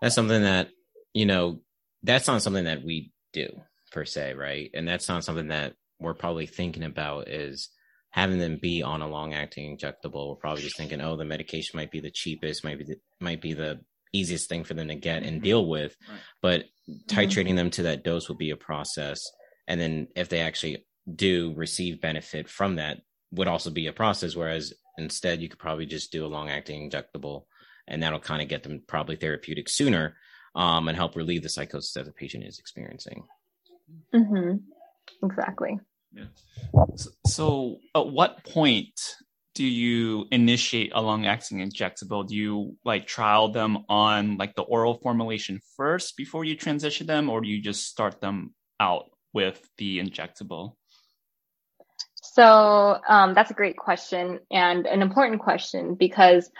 [0.00, 0.68] that's something that,
[1.12, 1.60] you know,
[2.04, 3.48] that's not something that we do
[3.90, 4.70] per se, right?
[4.74, 7.68] And that's not something that we're probably thinking about is
[8.10, 10.28] having them be on a long acting injectable.
[10.28, 13.42] We're probably just thinking, oh, the medication might be the cheapest, might be the, might
[13.42, 13.80] be the
[14.12, 15.44] easiest thing for them to get and mm-hmm.
[15.44, 15.96] deal with.
[16.08, 16.20] Right.
[16.42, 16.64] But
[17.08, 17.56] titrating mm-hmm.
[17.56, 19.20] them to that dose will be a process.
[19.66, 22.98] And then if they actually do receive benefit from that,
[23.32, 24.36] would also be a process.
[24.36, 27.46] Whereas instead, you could probably just do a long acting injectable,
[27.88, 30.16] and that'll kind of get them probably therapeutic sooner
[30.54, 33.24] um, and help relieve the psychosis that the patient is experiencing.
[34.14, 34.56] Mm-hmm.
[35.24, 35.78] Exactly.
[36.12, 36.24] Yeah.
[36.96, 38.98] So, so, at what point
[39.54, 42.26] do you initiate a long acting injectable?
[42.26, 47.28] Do you like trial them on like the oral formulation first before you transition them,
[47.28, 50.74] or do you just start them out with the injectable?
[52.22, 56.50] So um, that's a great question and an important question because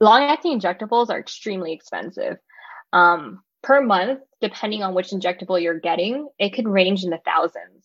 [0.00, 2.36] long acting injectables are extremely expensive.
[2.92, 7.84] Um, per month, depending on which injectable you're getting, it can range in the thousands.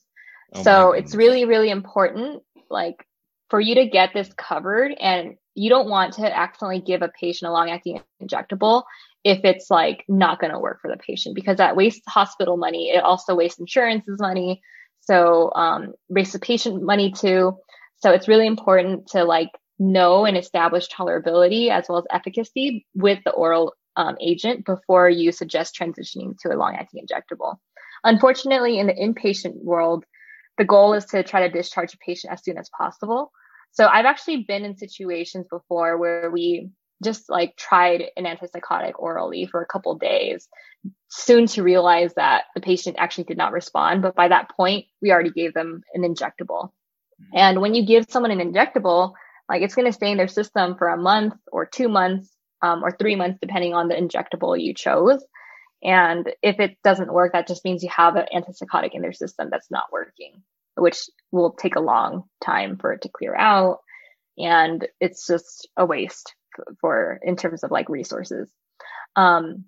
[0.54, 3.06] Oh so it's really, really important, like
[3.50, 7.50] for you to get this covered and you don't want to accidentally give a patient
[7.50, 8.84] a long acting injectable
[9.24, 12.90] if it's like not going to work for the patient because that wastes hospital money.
[12.90, 14.62] It also wastes insurance's money.
[15.02, 17.58] So, um, wastes the patient money too.
[17.98, 23.20] So it's really important to like know and establish tolerability as well as efficacy with
[23.26, 27.58] the oral um, agent before you suggest transitioning to a long acting injectable.
[28.04, 30.06] Unfortunately, in the inpatient world,
[30.58, 33.32] the goal is to try to discharge a patient as soon as possible.
[33.72, 36.70] So I've actually been in situations before where we
[37.04, 40.48] just like tried an antipsychotic orally for a couple days,
[41.10, 44.02] soon to realize that the patient actually did not respond.
[44.02, 46.70] But by that point, we already gave them an injectable.
[46.70, 47.38] Mm-hmm.
[47.38, 49.14] And when you give someone an injectable,
[49.50, 52.30] like it's going to stay in their system for a month or two months
[52.62, 55.24] um, or three months, depending on the injectable you chose.
[55.84, 59.50] And if it doesn't work, that just means you have an antipsychotic in their system
[59.52, 60.42] that's not working,
[60.76, 61.02] which
[61.32, 63.80] will take a long time for it to clear out.
[64.38, 66.34] And it's just a waste
[66.80, 68.50] for, in terms of like resources.
[69.18, 69.66] Um,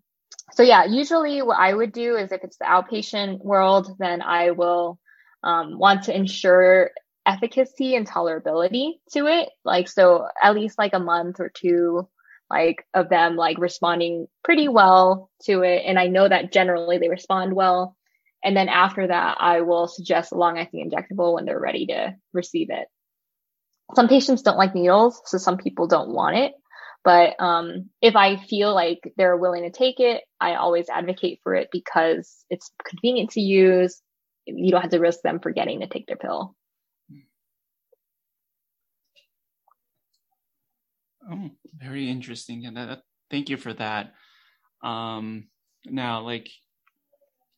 [0.53, 4.51] so yeah, usually what I would do is if it's the outpatient world, then I
[4.51, 4.99] will
[5.43, 6.91] um, want to ensure
[7.25, 9.49] efficacy and tolerability to it.
[9.63, 12.07] Like, so at least like a month or two
[12.49, 15.83] like of them like responding pretty well to it.
[15.85, 17.95] And I know that generally they respond well.
[18.43, 22.15] And then after that, I will suggest a long acting injectable when they're ready to
[22.33, 22.87] receive it.
[23.95, 26.53] Some patients don't like needles, so some people don't want it.
[27.03, 31.53] But um, if I feel like they're willing to take it, I always advocate for
[31.55, 34.01] it because it's convenient to use.
[34.45, 36.55] You don't have to risk them forgetting to take their pill.
[41.29, 42.65] Oh, very interesting.
[42.65, 44.13] And that, thank you for that.
[44.83, 45.47] Um,
[45.85, 46.49] now, like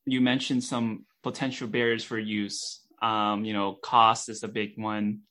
[0.06, 2.82] you mentioned some potential barriers for use.
[3.02, 5.22] Um, you know, cost is a big one.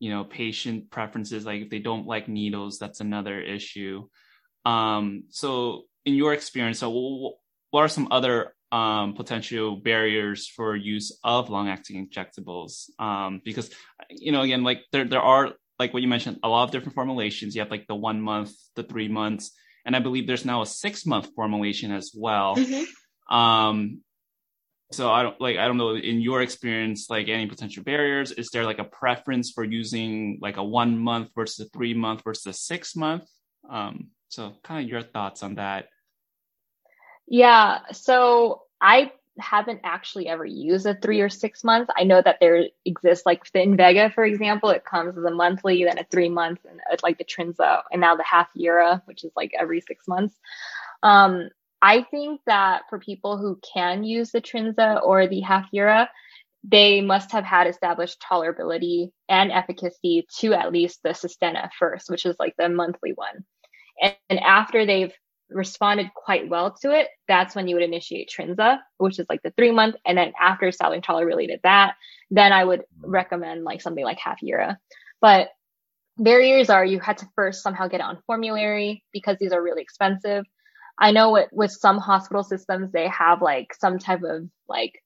[0.00, 4.06] You know, patient preferences, like if they don't like needles, that's another issue.
[4.64, 7.36] Um, so, in your experience, so
[7.70, 12.90] what are some other um, potential barriers for use of long-acting injectables?
[13.00, 13.70] Um, because
[14.10, 16.94] you know, again, like there there are like what you mentioned, a lot of different
[16.94, 17.54] formulations.
[17.54, 19.52] You have like the one month, the three months,
[19.84, 22.56] and I believe there's now a six month formulation as well.
[22.56, 22.84] Mm-hmm.
[23.34, 24.00] Um,
[24.90, 28.32] so I don't like I don't know in your experience like any potential barriers.
[28.32, 32.22] Is there like a preference for using like a one month versus a three month
[32.24, 33.24] versus a six month?
[33.68, 35.88] Um, so kind of your thoughts on that.
[37.26, 37.80] Yeah.
[37.92, 41.90] So I haven't actually ever used a three or six months.
[41.96, 45.84] I know that there exists like the Invega, for example, it comes as a monthly,
[45.84, 49.52] then a three month, and like the Trinza, and now the Hafyera, which is like
[49.58, 50.34] every six months.
[51.02, 51.48] Um,
[51.80, 56.08] I think that for people who can use the Trinza or the Hafyera,
[56.64, 62.26] they must have had established tolerability and efficacy to at least the Sustenna first, which
[62.26, 63.44] is like the monthly one.
[64.30, 65.12] And after they've
[65.50, 69.52] responded quite well to it, that's when you would initiate Trinza, which is like the
[69.52, 69.96] three month.
[70.06, 71.94] And then after establishing tolerability to that,
[72.30, 74.76] then I would recommend like something like Hafyera.
[75.20, 75.48] But
[76.16, 79.82] barriers are you had to first somehow get it on formulary because these are really
[79.82, 80.44] expensive.
[80.98, 85.02] I know with, with some hospital systems, they have like some type of like,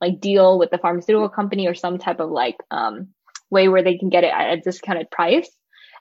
[0.00, 3.08] like deal with the pharmaceutical company or some type of like, um,
[3.50, 5.50] way where they can get it at a discounted price,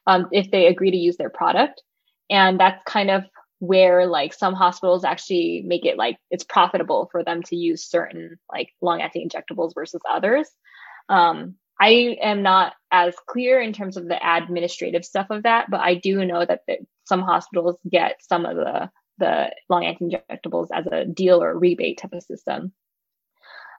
[0.08, 1.82] um, if they agree to use their product.
[2.30, 3.26] And that's kind of
[3.62, 8.40] where like some hospitals actually make it like it's profitable for them to use certain
[8.52, 10.50] like long acting injectables versus others.
[11.10, 15.80] Um, I am not as clear in terms of the administrative stuff of that, but
[15.80, 20.70] I do know that the, some hospitals get some of the the long acting injectables
[20.74, 22.74] as a deal or rebate type of system.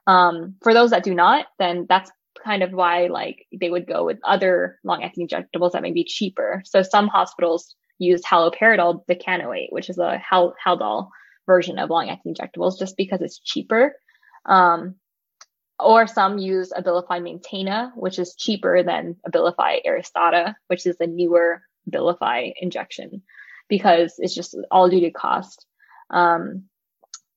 [0.07, 2.09] Um, for those that do not, then that's
[2.41, 6.05] kind of why like they would go with other long acting injectables that may be
[6.05, 6.61] cheaper.
[6.65, 11.09] So some hospitals use haloperidol decanoate, which is a Hal- Haldol
[11.45, 13.95] version of long acting injectables just because it's cheaper.
[14.45, 14.95] Um,
[15.79, 21.61] or some use Abilify Maintena, which is cheaper than Abilify Aristada, which is a newer
[21.89, 23.23] Abilify injection
[23.67, 25.65] because it's just all due to cost.
[26.09, 26.65] Um,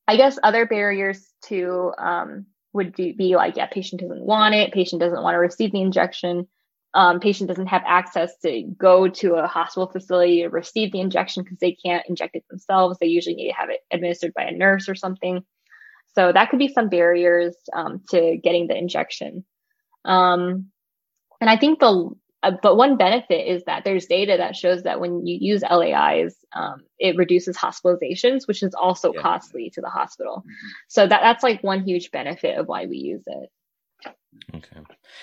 [0.06, 5.00] I guess other barriers to um, would be like, yeah, patient doesn't want it, patient
[5.00, 6.46] doesn't want to receive the injection,
[6.96, 11.42] um, patient doesn't have access to go to a hospital facility to receive the injection
[11.42, 12.98] because they can't inject it themselves.
[12.98, 15.44] They usually need to have it administered by a nurse or something.
[16.14, 19.44] So that could be some barriers um, to getting the injection.
[20.06, 20.70] Um,
[21.38, 24.98] and I think the uh, but one benefit is that there's data that shows that
[24.98, 29.20] when you use LAIs, um, it reduces hospitalizations, which is also yeah.
[29.20, 30.38] costly to the hospital.
[30.38, 30.68] Mm-hmm.
[30.88, 33.50] So that that's like one huge benefit of why we use it.
[34.54, 34.76] Okay.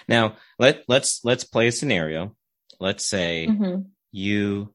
[0.07, 2.35] Now let let's let's play a scenario.
[2.79, 3.83] Let's say mm-hmm.
[4.11, 4.73] you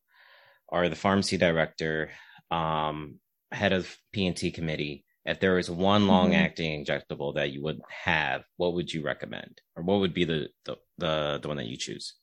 [0.69, 2.11] are the pharmacy director,
[2.51, 3.19] um,
[3.51, 5.05] head of P and T committee.
[5.25, 6.91] If there is one long acting mm-hmm.
[6.91, 10.77] injectable that you would have, what would you recommend, or what would be the the
[10.97, 12.15] the, the one that you choose?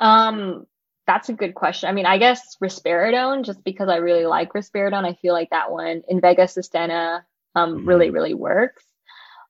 [0.00, 0.66] Um,
[1.06, 1.88] that's a good question.
[1.88, 5.04] I mean, I guess risperidone, just because I really like risperidone.
[5.04, 7.22] I feel like that one Invega Sustenna
[7.54, 7.88] um mm-hmm.
[7.88, 8.84] really really works.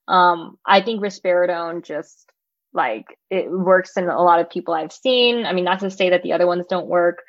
[0.07, 2.29] Um, I think risperidone just
[2.73, 5.45] like it works in a lot of people I've seen.
[5.45, 7.19] I mean, not to say that the other ones don't work.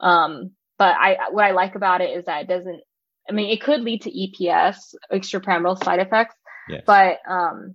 [0.00, 2.80] Um, but I what I like about it is that it doesn't.
[3.28, 6.34] I mean, it could lead to EPS, extrapyramidal side effects,
[6.68, 6.82] yes.
[6.86, 7.74] but um,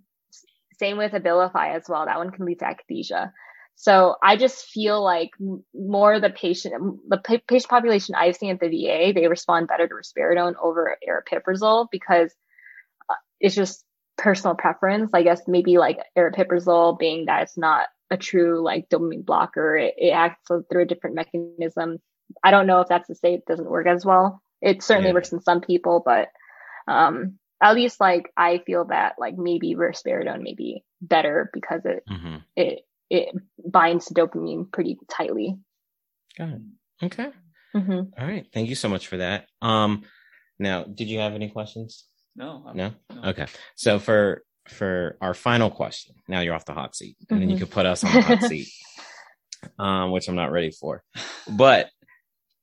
[0.80, 2.06] same with Abilify as well.
[2.06, 3.32] That one can lead to akathisia.
[3.76, 5.32] So I just feel like
[5.74, 9.94] more the patient, the patient population I've seen at the VA, they respond better to
[9.94, 12.34] risperidone over aripiprazole because
[13.10, 13.84] uh, it's just
[14.18, 15.12] personal preference.
[15.14, 19.96] I guess maybe like aripiprazole being that it's not a true like dopamine blocker, it,
[19.98, 21.98] it acts through a different mechanism.
[22.44, 24.42] I don't know if that's to say it doesn't work as well.
[24.62, 25.16] It certainly yeah.
[25.16, 26.30] works in some people, but
[26.88, 32.04] um, at least like I feel that like maybe risperidone may be better because it
[32.10, 32.38] mm-hmm.
[32.56, 32.80] it
[33.10, 33.36] it
[33.66, 35.58] binds to dopamine pretty tightly.
[36.38, 36.62] Got it.
[37.04, 37.30] Okay.
[37.76, 37.92] Mm-hmm.
[38.20, 38.46] All right.
[38.54, 39.48] Thank you so much for that.
[39.62, 40.04] Um,
[40.60, 42.06] now, did you have any questions?
[42.36, 42.72] No.
[42.74, 42.94] No?
[43.10, 43.30] no.
[43.30, 43.48] Okay.
[43.76, 47.40] So for for our final question, now you're off the hot seat, and mm-hmm.
[47.40, 47.66] then you mm-hmm.
[47.66, 48.68] could put us on the hot seat,
[49.80, 51.04] um, which I'm not ready for.
[51.50, 51.90] But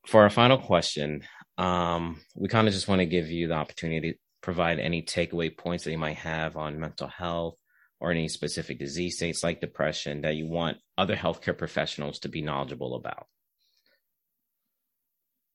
[0.07, 1.23] for our final question,
[1.59, 5.55] um, we kind of just want to give you the opportunity to provide any takeaway
[5.57, 7.57] points that you might have on mental health
[8.01, 12.41] or any specific disease states like depression that you want other healthcare professionals to be
[12.41, 13.27] knowledgeable about?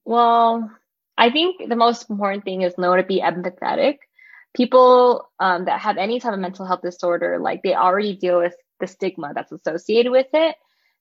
[0.05, 0.72] Well,
[1.18, 3.97] I think the most important thing is know to be empathetic.
[4.55, 8.55] People um, that have any type of mental health disorder, like they already deal with
[8.80, 10.55] the stigma that's associated with it.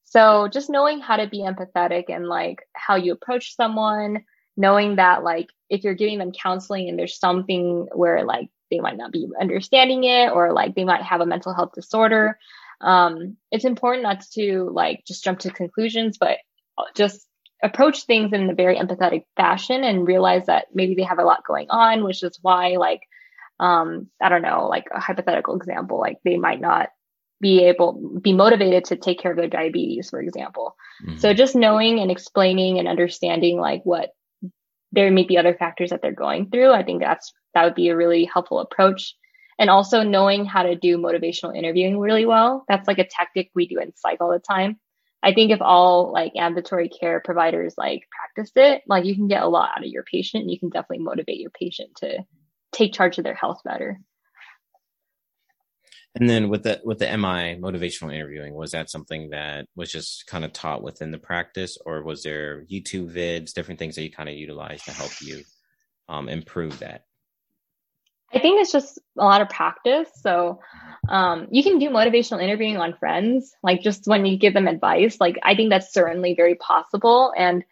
[0.04, 4.24] So just knowing how to be empathetic and like how you approach someone,
[4.56, 8.96] knowing that like if you're giving them counseling and there's something where like they might
[8.96, 12.38] not be understanding it or like they might have a mental health disorder,
[12.80, 16.38] um, it's important not to like just jump to conclusions, but
[16.94, 17.26] just
[17.64, 21.46] approach things in a very empathetic fashion and realize that maybe they have a lot
[21.46, 23.00] going on, which is why like
[23.60, 26.90] um, I don't know, like a hypothetical example, like they might not
[27.40, 30.76] be able be motivated to take care of their diabetes, for example.
[31.06, 31.18] Mm-hmm.
[31.18, 34.10] So just knowing and explaining and understanding like what
[34.92, 37.88] there may be other factors that they're going through, I think that's that would be
[37.88, 39.14] a really helpful approach.
[39.58, 42.64] And also knowing how to do motivational interviewing really well.
[42.68, 44.80] That's like a tactic we do in psych all the time.
[45.24, 49.42] I think if all like ambulatory care providers like practice it, like you can get
[49.42, 52.18] a lot out of your patient and you can definitely motivate your patient to
[52.72, 53.98] take charge of their health better.
[56.14, 60.26] And then with the with the MI motivational interviewing, was that something that was just
[60.26, 64.12] kind of taught within the practice, or was there YouTube vids, different things that you
[64.12, 65.42] kind of utilized to help you
[66.08, 67.04] um, improve that?
[68.34, 70.08] I think it's just a lot of practice.
[70.16, 70.60] So
[71.08, 75.18] um, you can do motivational interviewing on friends, like just when you give them advice.
[75.20, 77.32] Like I think that's certainly very possible.
[77.36, 77.64] And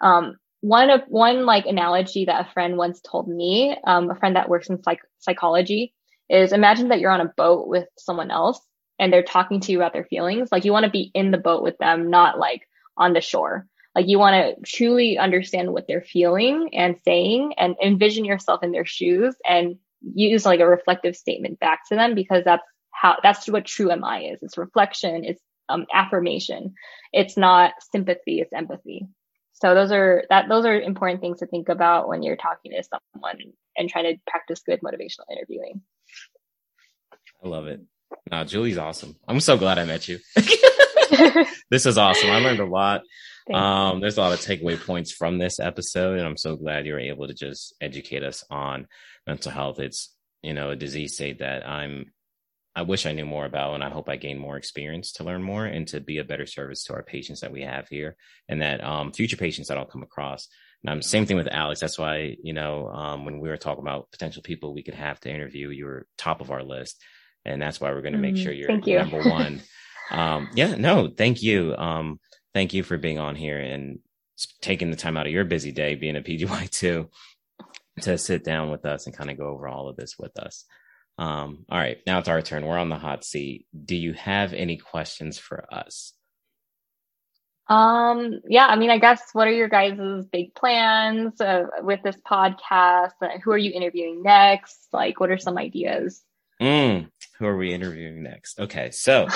[0.00, 4.36] um, one of one like analogy that a friend once told me, um, a friend
[4.36, 5.94] that works in psych- psychology,
[6.28, 8.60] is imagine that you're on a boat with someone else
[8.98, 10.50] and they're talking to you about their feelings.
[10.52, 13.66] Like you want to be in the boat with them, not like on the shore.
[13.94, 18.70] Like you want to truly understand what they're feeling and saying and envision yourself in
[18.70, 23.48] their shoes and use like a reflective statement back to them because that's how that's
[23.48, 24.42] what true MI is.
[24.42, 26.74] It's reflection, it's um, affirmation.
[27.12, 29.06] It's not sympathy, it's empathy.
[29.52, 32.82] So those are that those are important things to think about when you're talking to
[32.82, 35.82] someone and trying to practice good motivational interviewing.
[37.44, 37.80] I love it.
[38.30, 39.16] Nah, Julie's awesome.
[39.28, 40.18] I'm so glad I met you.
[41.70, 42.30] this is awesome.
[42.30, 43.02] I learned a lot.
[43.52, 46.92] Um, there's a lot of takeaway points from this episode, and I'm so glad you
[46.92, 48.86] were able to just educate us on
[49.30, 49.78] mental health.
[49.78, 50.12] It's
[50.42, 52.12] you know a disease state that I'm
[52.74, 55.42] I wish I knew more about, and I hope I gain more experience to learn
[55.42, 58.16] more and to be a better service to our patients that we have here,
[58.48, 60.48] and that um, future patients that I'll come across.
[60.82, 61.80] And I'm same thing with Alex.
[61.80, 65.20] That's why you know um, when we were talking about potential people we could have
[65.20, 67.00] to interview, you were top of our list,
[67.44, 68.98] and that's why we're going to make mm, sure you're you.
[68.98, 69.62] number one.
[70.10, 71.76] um, yeah, no, thank you.
[71.76, 72.18] Um,
[72.52, 74.00] thank you for being on here and
[74.60, 77.10] taking the time out of your busy day, being a PGY two,
[78.02, 80.64] to sit down with us and kind of go over all of this with us.
[81.18, 82.64] Um, all right, now it's our turn.
[82.64, 83.66] We're on the hot seat.
[83.84, 86.14] Do you have any questions for us?
[87.68, 92.16] Um, yeah, I mean, I guess what are your guys' big plans uh, with this
[92.28, 93.12] podcast?
[93.22, 94.88] Uh, who are you interviewing next?
[94.92, 96.22] Like, what are some ideas?
[96.60, 98.58] Mm, who are we interviewing next?
[98.58, 99.28] Okay, so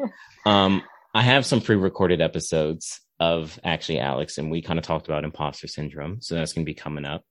[0.46, 0.82] um,
[1.14, 5.68] I have some pre-recorded episodes of actually Alex, and we kind of talked about imposter
[5.68, 7.24] syndrome, so that's going to be coming up.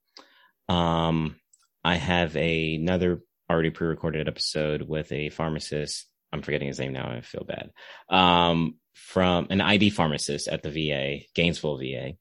[0.71, 1.35] Um,
[1.83, 6.07] I have a, another already pre-recorded episode with a pharmacist.
[6.31, 7.09] I'm forgetting his name now.
[7.09, 7.71] I feel bad.
[8.09, 12.13] Um, from an ID pharmacist at the VA, Gainesville VA.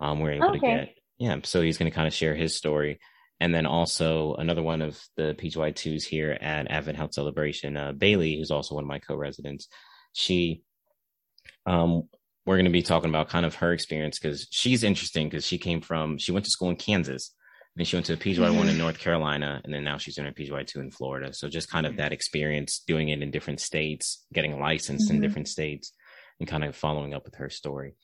[0.00, 0.58] Um, we're able okay.
[0.58, 1.36] to get yeah.
[1.44, 2.98] So he's going to kind of share his story,
[3.38, 7.92] and then also another one of the PGY twos here at Advent Health Celebration, uh,
[7.92, 9.68] Bailey, who's also one of my co-residents.
[10.12, 10.62] She
[11.64, 12.08] um,
[12.44, 15.58] we're going to be talking about kind of her experience because she's interesting because she
[15.58, 17.32] came from, she went to school in Kansas.
[17.76, 18.56] Then she went to a PGY mm-hmm.
[18.56, 21.32] one in North Carolina, and then now she's doing a PGY two in Florida.
[21.32, 25.16] So just kind of that experience doing it in different states, getting licensed mm-hmm.
[25.16, 25.92] in different states,
[26.38, 27.94] and kind of following up with her story.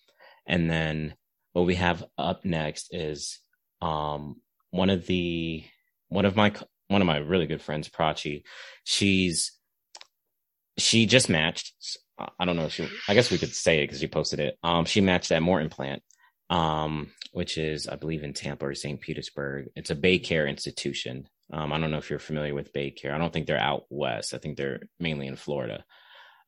[0.47, 1.15] And then
[1.53, 3.39] what we have up next is
[3.81, 4.41] um,
[4.71, 5.65] one of the
[6.09, 6.53] one of my
[6.89, 8.43] one of my really good friends, Prachi.
[8.85, 9.53] She's
[10.79, 11.75] she just matched
[12.39, 14.59] I don't know if she, I guess we could say it because she posted it.
[14.63, 16.03] Um, she matched at Morton Plant,
[16.51, 19.01] um, which is, I believe, in Tampa or St.
[19.01, 19.69] Petersburg.
[19.77, 21.29] It's a BayCare institution.
[21.53, 23.15] Um, I don't know if you're familiar with BayCare.
[23.15, 24.35] I don't think they're out west.
[24.35, 25.85] I think they're mainly in Florida.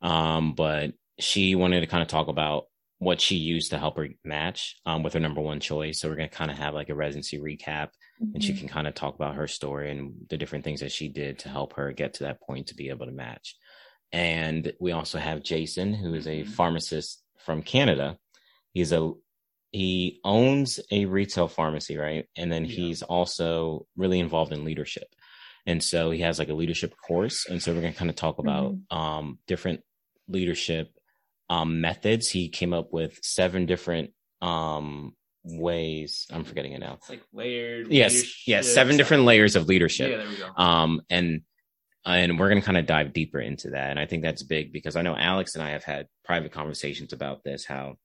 [0.03, 2.64] Um, but she wanted to kind of talk about
[2.98, 6.00] what she used to help her match um, with her number one choice.
[6.00, 7.88] So we're going to kind of have like a residency recap
[8.20, 8.34] mm-hmm.
[8.34, 8.61] and she mm-hmm.
[8.61, 11.48] can kind of talk about her story and the different things that she did to
[11.48, 13.57] help her get to that point to be able to match.
[14.12, 16.53] And we also have Jason, who is a mm-hmm.
[16.53, 18.18] pharmacist from Canada.
[18.72, 19.12] He's a
[19.72, 22.26] he owns a retail pharmacy, right?
[22.36, 22.76] And then yeah.
[22.76, 25.14] he's also really involved in leadership.
[25.66, 27.46] And so he has like a leadership course.
[27.48, 28.96] And so we're going to kind of talk about mm-hmm.
[28.96, 29.80] um, different
[30.28, 30.92] leadership
[31.48, 32.28] um, methods.
[32.28, 34.10] He came up with seven different
[34.42, 36.26] um, ways.
[36.30, 36.94] I'm forgetting it now.
[36.94, 37.88] It's like layered.
[37.90, 38.46] Yes.
[38.46, 38.68] Yes.
[38.72, 40.10] Seven different layers of leadership.
[40.10, 40.50] Yeah, there we go.
[40.54, 41.42] Um, and
[42.04, 44.72] and we're going to kind of dive deeper into that and i think that's big
[44.72, 47.96] because i know alex and i have had private conversations about this how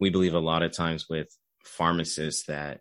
[0.00, 1.28] we believe a lot of times with
[1.64, 2.80] pharmacists that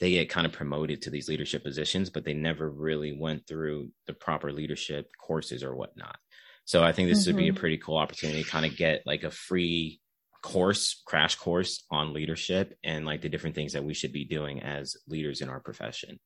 [0.00, 3.90] they get kind of promoted to these leadership positions but they never really went through
[4.06, 6.18] the proper leadership courses or whatnot
[6.64, 7.36] So I think this mm-hmm.
[7.36, 7.60] would be a mm-hmm.
[7.60, 10.00] pretty cool opportunity to kind of get like a free
[10.42, 14.60] course, crash course on leadership and like the different things that we should be doing
[14.62, 16.18] as leaders in our profession.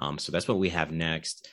[0.00, 1.48] Um, so that's what we have next.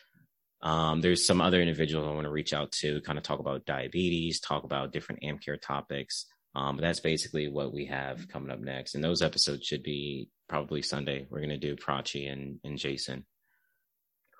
[0.61, 3.65] Um, there's some other individuals I want to reach out to, kind of talk about
[3.65, 6.25] diabetes, talk about different AmCare topics.
[6.55, 8.95] Um, but that's basically what we have coming up next.
[8.95, 11.25] And those episodes should be probably Sunday.
[11.29, 13.25] We're going to do Prachi and, and Jason.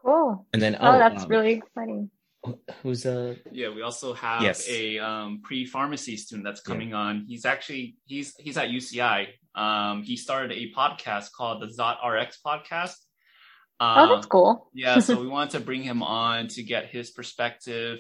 [0.03, 0.45] Cool.
[0.53, 2.11] And then, oh, oh that's um, really exciting.
[2.81, 4.67] Who's uh yeah we also have yes.
[4.67, 6.97] a um pre-pharmacy student that's coming yeah.
[6.97, 12.05] on he's actually he's he's at uci um he started a podcast called the zot
[12.05, 12.95] rx podcast
[13.79, 17.11] um, oh that's cool yeah so we wanted to bring him on to get his
[17.11, 17.99] perspective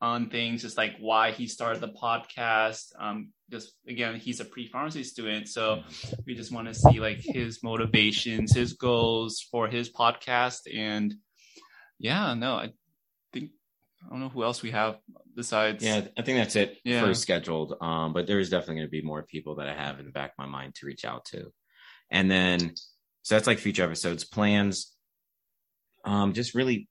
[0.00, 5.04] on things just like why he started the podcast um just again he's a pre-pharmacy
[5.04, 5.80] student so
[6.26, 11.14] we just want to see like his motivations his goals for his podcast and
[12.00, 12.72] yeah no i
[13.32, 13.50] think
[14.04, 14.98] I don't know who else we have
[15.34, 15.82] besides.
[15.82, 17.00] Yeah, I think that's it yeah.
[17.00, 17.74] for scheduled.
[17.80, 20.12] Um, but there is definitely going to be more people that I have in the
[20.12, 21.50] back of my mind to reach out to,
[22.10, 22.74] and then
[23.22, 24.92] so that's like future episodes plans.
[26.04, 26.86] Um, just really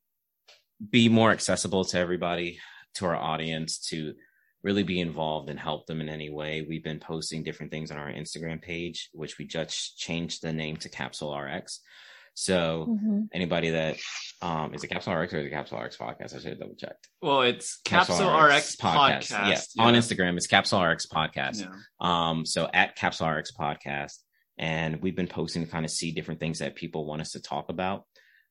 [0.90, 2.60] be more accessible to everybody,
[2.96, 4.16] to our audience, to
[4.64, 6.66] really be involved and help them in any way.
[6.68, 10.78] We've been posting different things on our Instagram page, which we just changed the name
[10.78, 11.82] to Capsule RX.
[12.36, 13.22] So mm-hmm.
[13.32, 13.98] anybody that
[14.42, 16.36] um is it Capsule RX or is it Capsule RX podcast?
[16.36, 17.08] I should have double checked.
[17.22, 19.18] Well, it's Capsule, Capsule RX, RX podcast.
[19.18, 19.32] podcast.
[19.32, 19.62] Yeah.
[19.76, 19.84] yeah.
[19.84, 21.62] On Instagram, it's Capsule RX podcast.
[21.62, 21.70] Yeah.
[22.00, 24.18] Um, so at Capsule RX podcast.
[24.58, 27.42] And we've been posting to kind of see different things that people want us to
[27.42, 28.06] talk about.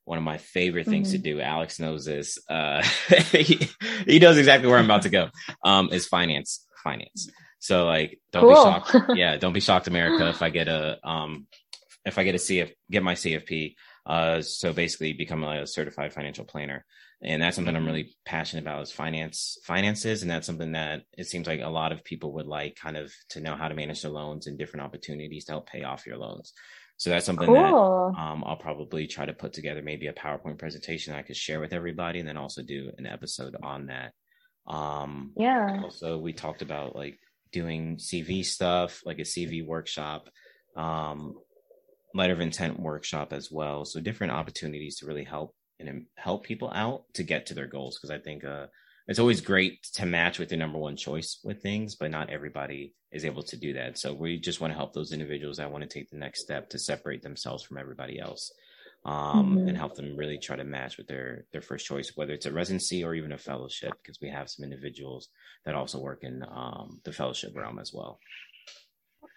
[0.05, 1.23] One of my favorite things mm-hmm.
[1.23, 2.37] to do, Alex knows this.
[2.49, 2.83] Uh,
[3.31, 3.69] he,
[4.05, 5.29] he knows exactly where I'm about to go.
[5.63, 7.29] Um, is finance, finance.
[7.59, 8.51] So like, don't cool.
[8.51, 8.95] be shocked.
[9.15, 11.47] Yeah, don't be shocked, America, if I get a um
[12.05, 13.75] if I get a CF, get my CFP.
[14.05, 16.85] Uh, so basically become a certified financial planner.
[17.21, 17.91] And that's something I'm mm-hmm.
[17.91, 20.21] really passionate about is finance, finances.
[20.21, 23.13] And that's something that it seems like a lot of people would like kind of
[23.29, 26.17] to know how to manage their loans and different opportunities to help pay off your
[26.17, 26.51] loans.
[26.97, 28.13] So that's something cool.
[28.15, 31.59] that um, I'll probably try to put together maybe a PowerPoint presentation I could share
[31.59, 34.13] with everybody and then also do an episode on that.
[34.67, 35.81] Um, yeah.
[35.83, 37.19] Also, we talked about like
[37.51, 40.29] doing CV stuff, like a CV workshop.
[40.75, 41.35] Um,
[42.13, 43.85] letter of intent workshop as well.
[43.85, 47.97] So different opportunities to really help and help people out to get to their goals.
[47.97, 48.67] Because I think uh,
[49.07, 52.93] it's always great to match with your number one choice with things, but not everybody
[53.11, 53.97] is able to do that.
[53.97, 56.69] So we just want to help those individuals that want to take the next step
[56.69, 58.51] to separate themselves from everybody else.
[59.05, 59.67] Um, mm-hmm.
[59.67, 62.53] and help them really try to match with their their first choice, whether it's a
[62.53, 65.27] residency or even a fellowship, because we have some individuals
[65.65, 68.17] that also work in um, the fellowship realm as well.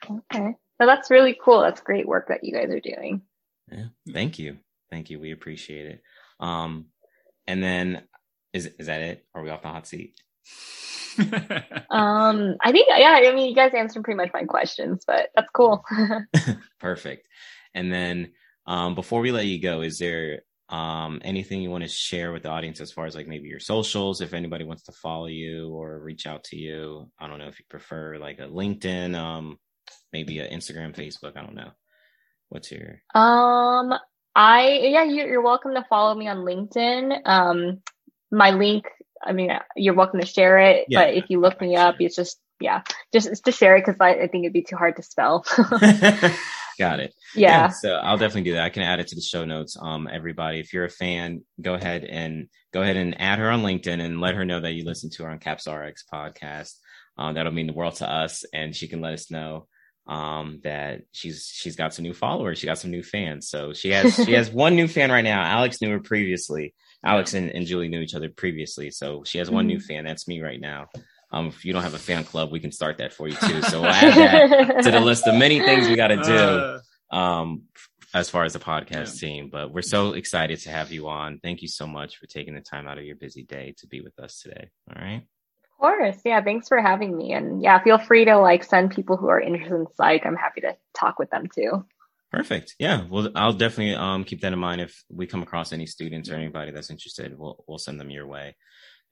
[0.09, 0.55] Okay.
[0.81, 1.63] So that's really cool.
[1.63, 3.23] That's great work that you guys are doing.
[3.71, 3.87] Yeah.
[4.13, 4.59] Thank you.
[4.91, 5.19] Thank you.
[5.19, 6.03] We appreciate it.
[6.39, 6.87] Um,
[7.49, 8.03] and then
[8.57, 9.25] is is that it?
[9.35, 10.21] Are we off the hot seat?
[11.91, 13.21] um, I think yeah.
[13.23, 15.85] I mean, you guys answered pretty much my questions, but that's cool.
[16.81, 17.27] Perfect.
[17.75, 18.33] And then
[18.67, 22.43] um, before we let you go, is there um, anything you want to share with
[22.43, 25.71] the audience as far as like maybe your socials, if anybody wants to follow you
[25.71, 27.11] or reach out to you?
[27.19, 29.15] I don't know if you prefer like a LinkedIn.
[29.15, 29.59] Um,
[30.13, 31.37] maybe a Instagram, Facebook.
[31.37, 31.71] I don't know.
[32.49, 33.93] What's your um
[34.35, 37.21] I yeah, you, you're welcome to follow me on LinkedIn.
[37.25, 37.83] Um
[38.31, 38.87] my link,
[39.23, 42.17] I mean you're welcome to share it, yeah, but if you look me up, it's
[42.17, 45.03] just yeah, just to share it because I, I think it'd be too hard to
[45.03, 45.45] spell.
[46.79, 47.15] Got it.
[47.35, 47.51] Yeah.
[47.51, 47.69] yeah.
[47.69, 48.65] So I'll definitely do that.
[48.65, 49.77] I can add it to the show notes.
[49.81, 53.63] Um, everybody, if you're a fan, go ahead and go ahead and add her on
[53.63, 56.75] LinkedIn and let her know that you listen to her on Caps RX podcast.
[57.17, 59.67] Um, that'll mean the world to us, and she can let us know
[60.07, 63.49] um, that she's she's got some new followers, she got some new fans.
[63.49, 65.43] So she has she has one new fan right now.
[65.43, 66.75] Alex knew her previously.
[67.05, 69.69] Alex and, and Julie knew each other previously, so she has one mm-hmm.
[69.69, 70.05] new fan.
[70.05, 70.87] That's me right now.
[71.33, 73.63] Um, if you don't have a fan club, we can start that for you too.
[73.63, 77.17] So we'll add that to the list of many things we got to do.
[77.17, 77.63] Um,
[78.15, 79.29] as far as the podcast yeah.
[79.29, 81.39] team, but we're so excited to have you on.
[81.43, 84.01] Thank you so much for taking the time out of your busy day to be
[84.01, 84.71] with us today.
[84.89, 85.17] All right.
[85.17, 86.17] Of course.
[86.25, 86.43] Yeah.
[86.43, 87.35] Thanks for having me.
[87.35, 90.25] And yeah, feel free to like send people who are interested in psych.
[90.25, 91.85] I'm happy to talk with them too.
[92.33, 92.75] Perfect.
[92.79, 93.05] Yeah.
[93.09, 94.81] Well, I'll definitely um, keep that in mind.
[94.81, 98.27] If we come across any students or anybody that's interested, we'll, we'll send them your
[98.27, 98.57] way.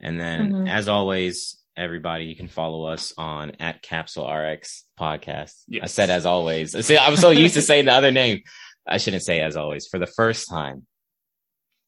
[0.00, 0.66] And then mm-hmm.
[0.66, 5.52] as always, everybody, you can follow us on at Capsule RX podcast.
[5.68, 5.84] Yes.
[5.84, 6.86] I said as always.
[6.86, 8.42] See, I'm so used to saying the other name.
[8.86, 9.86] I shouldn't say as always.
[9.86, 10.86] For the first time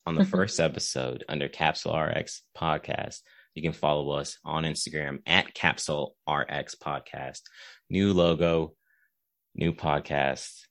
[0.07, 3.21] on the first episode under Capsule RX podcast,
[3.55, 7.41] you can follow us on Instagram at Capsule RX Podcast.
[7.89, 8.75] New logo,
[9.55, 10.67] new podcast,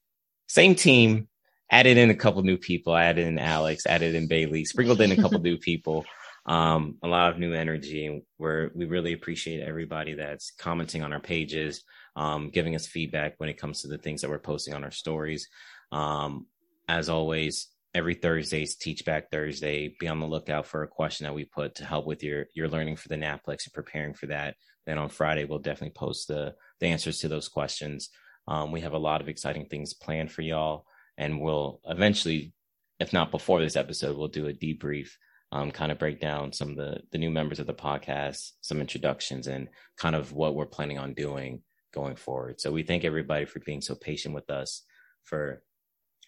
[0.47, 1.27] same team.
[1.71, 2.95] Added in a couple new people.
[2.95, 6.05] Added in Alex, added in Bailey, sprinkled in a couple new people.
[6.45, 8.23] um, a lot of new energy.
[8.37, 11.83] We're we really appreciate everybody that's commenting on our pages,
[12.15, 14.91] um, giving us feedback when it comes to the things that we're posting on our
[14.91, 15.47] stories.
[15.91, 16.45] Um,
[16.87, 19.95] as always, every Thursday's Teach Back Thursday.
[19.99, 22.67] Be on the lookout for a question that we put to help with your your
[22.67, 24.55] learning for the NAPLEX and preparing for that.
[24.85, 28.09] Then on Friday, we'll definitely post the the answers to those questions.
[28.47, 30.85] Um, we have a lot of exciting things planned for y'all,
[31.17, 32.53] and we'll eventually,
[32.99, 35.09] if not before this episode, we'll do a debrief
[35.51, 38.81] um, kind of break down some of the the new members of the podcast, some
[38.81, 41.61] introductions, and kind of what we're planning on doing
[41.93, 42.59] going forward.
[42.59, 44.83] So we thank everybody for being so patient with us,
[45.23, 45.63] for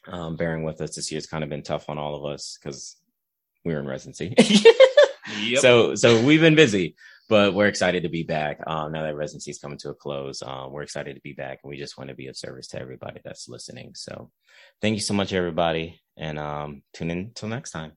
[0.07, 0.95] um, bearing with us.
[0.95, 2.95] This year's kind of been tough on all of us because
[3.65, 4.33] we were in residency.
[5.41, 5.59] yep.
[5.59, 6.95] So so we've been busy,
[7.29, 8.59] but we're excited to be back.
[8.67, 11.59] Um, now that residency is coming to a close, um, we're excited to be back,
[11.63, 13.91] and we just want to be of service to everybody that's listening.
[13.95, 14.31] So,
[14.81, 17.93] thank you so much, everybody, and um, tune in till next time.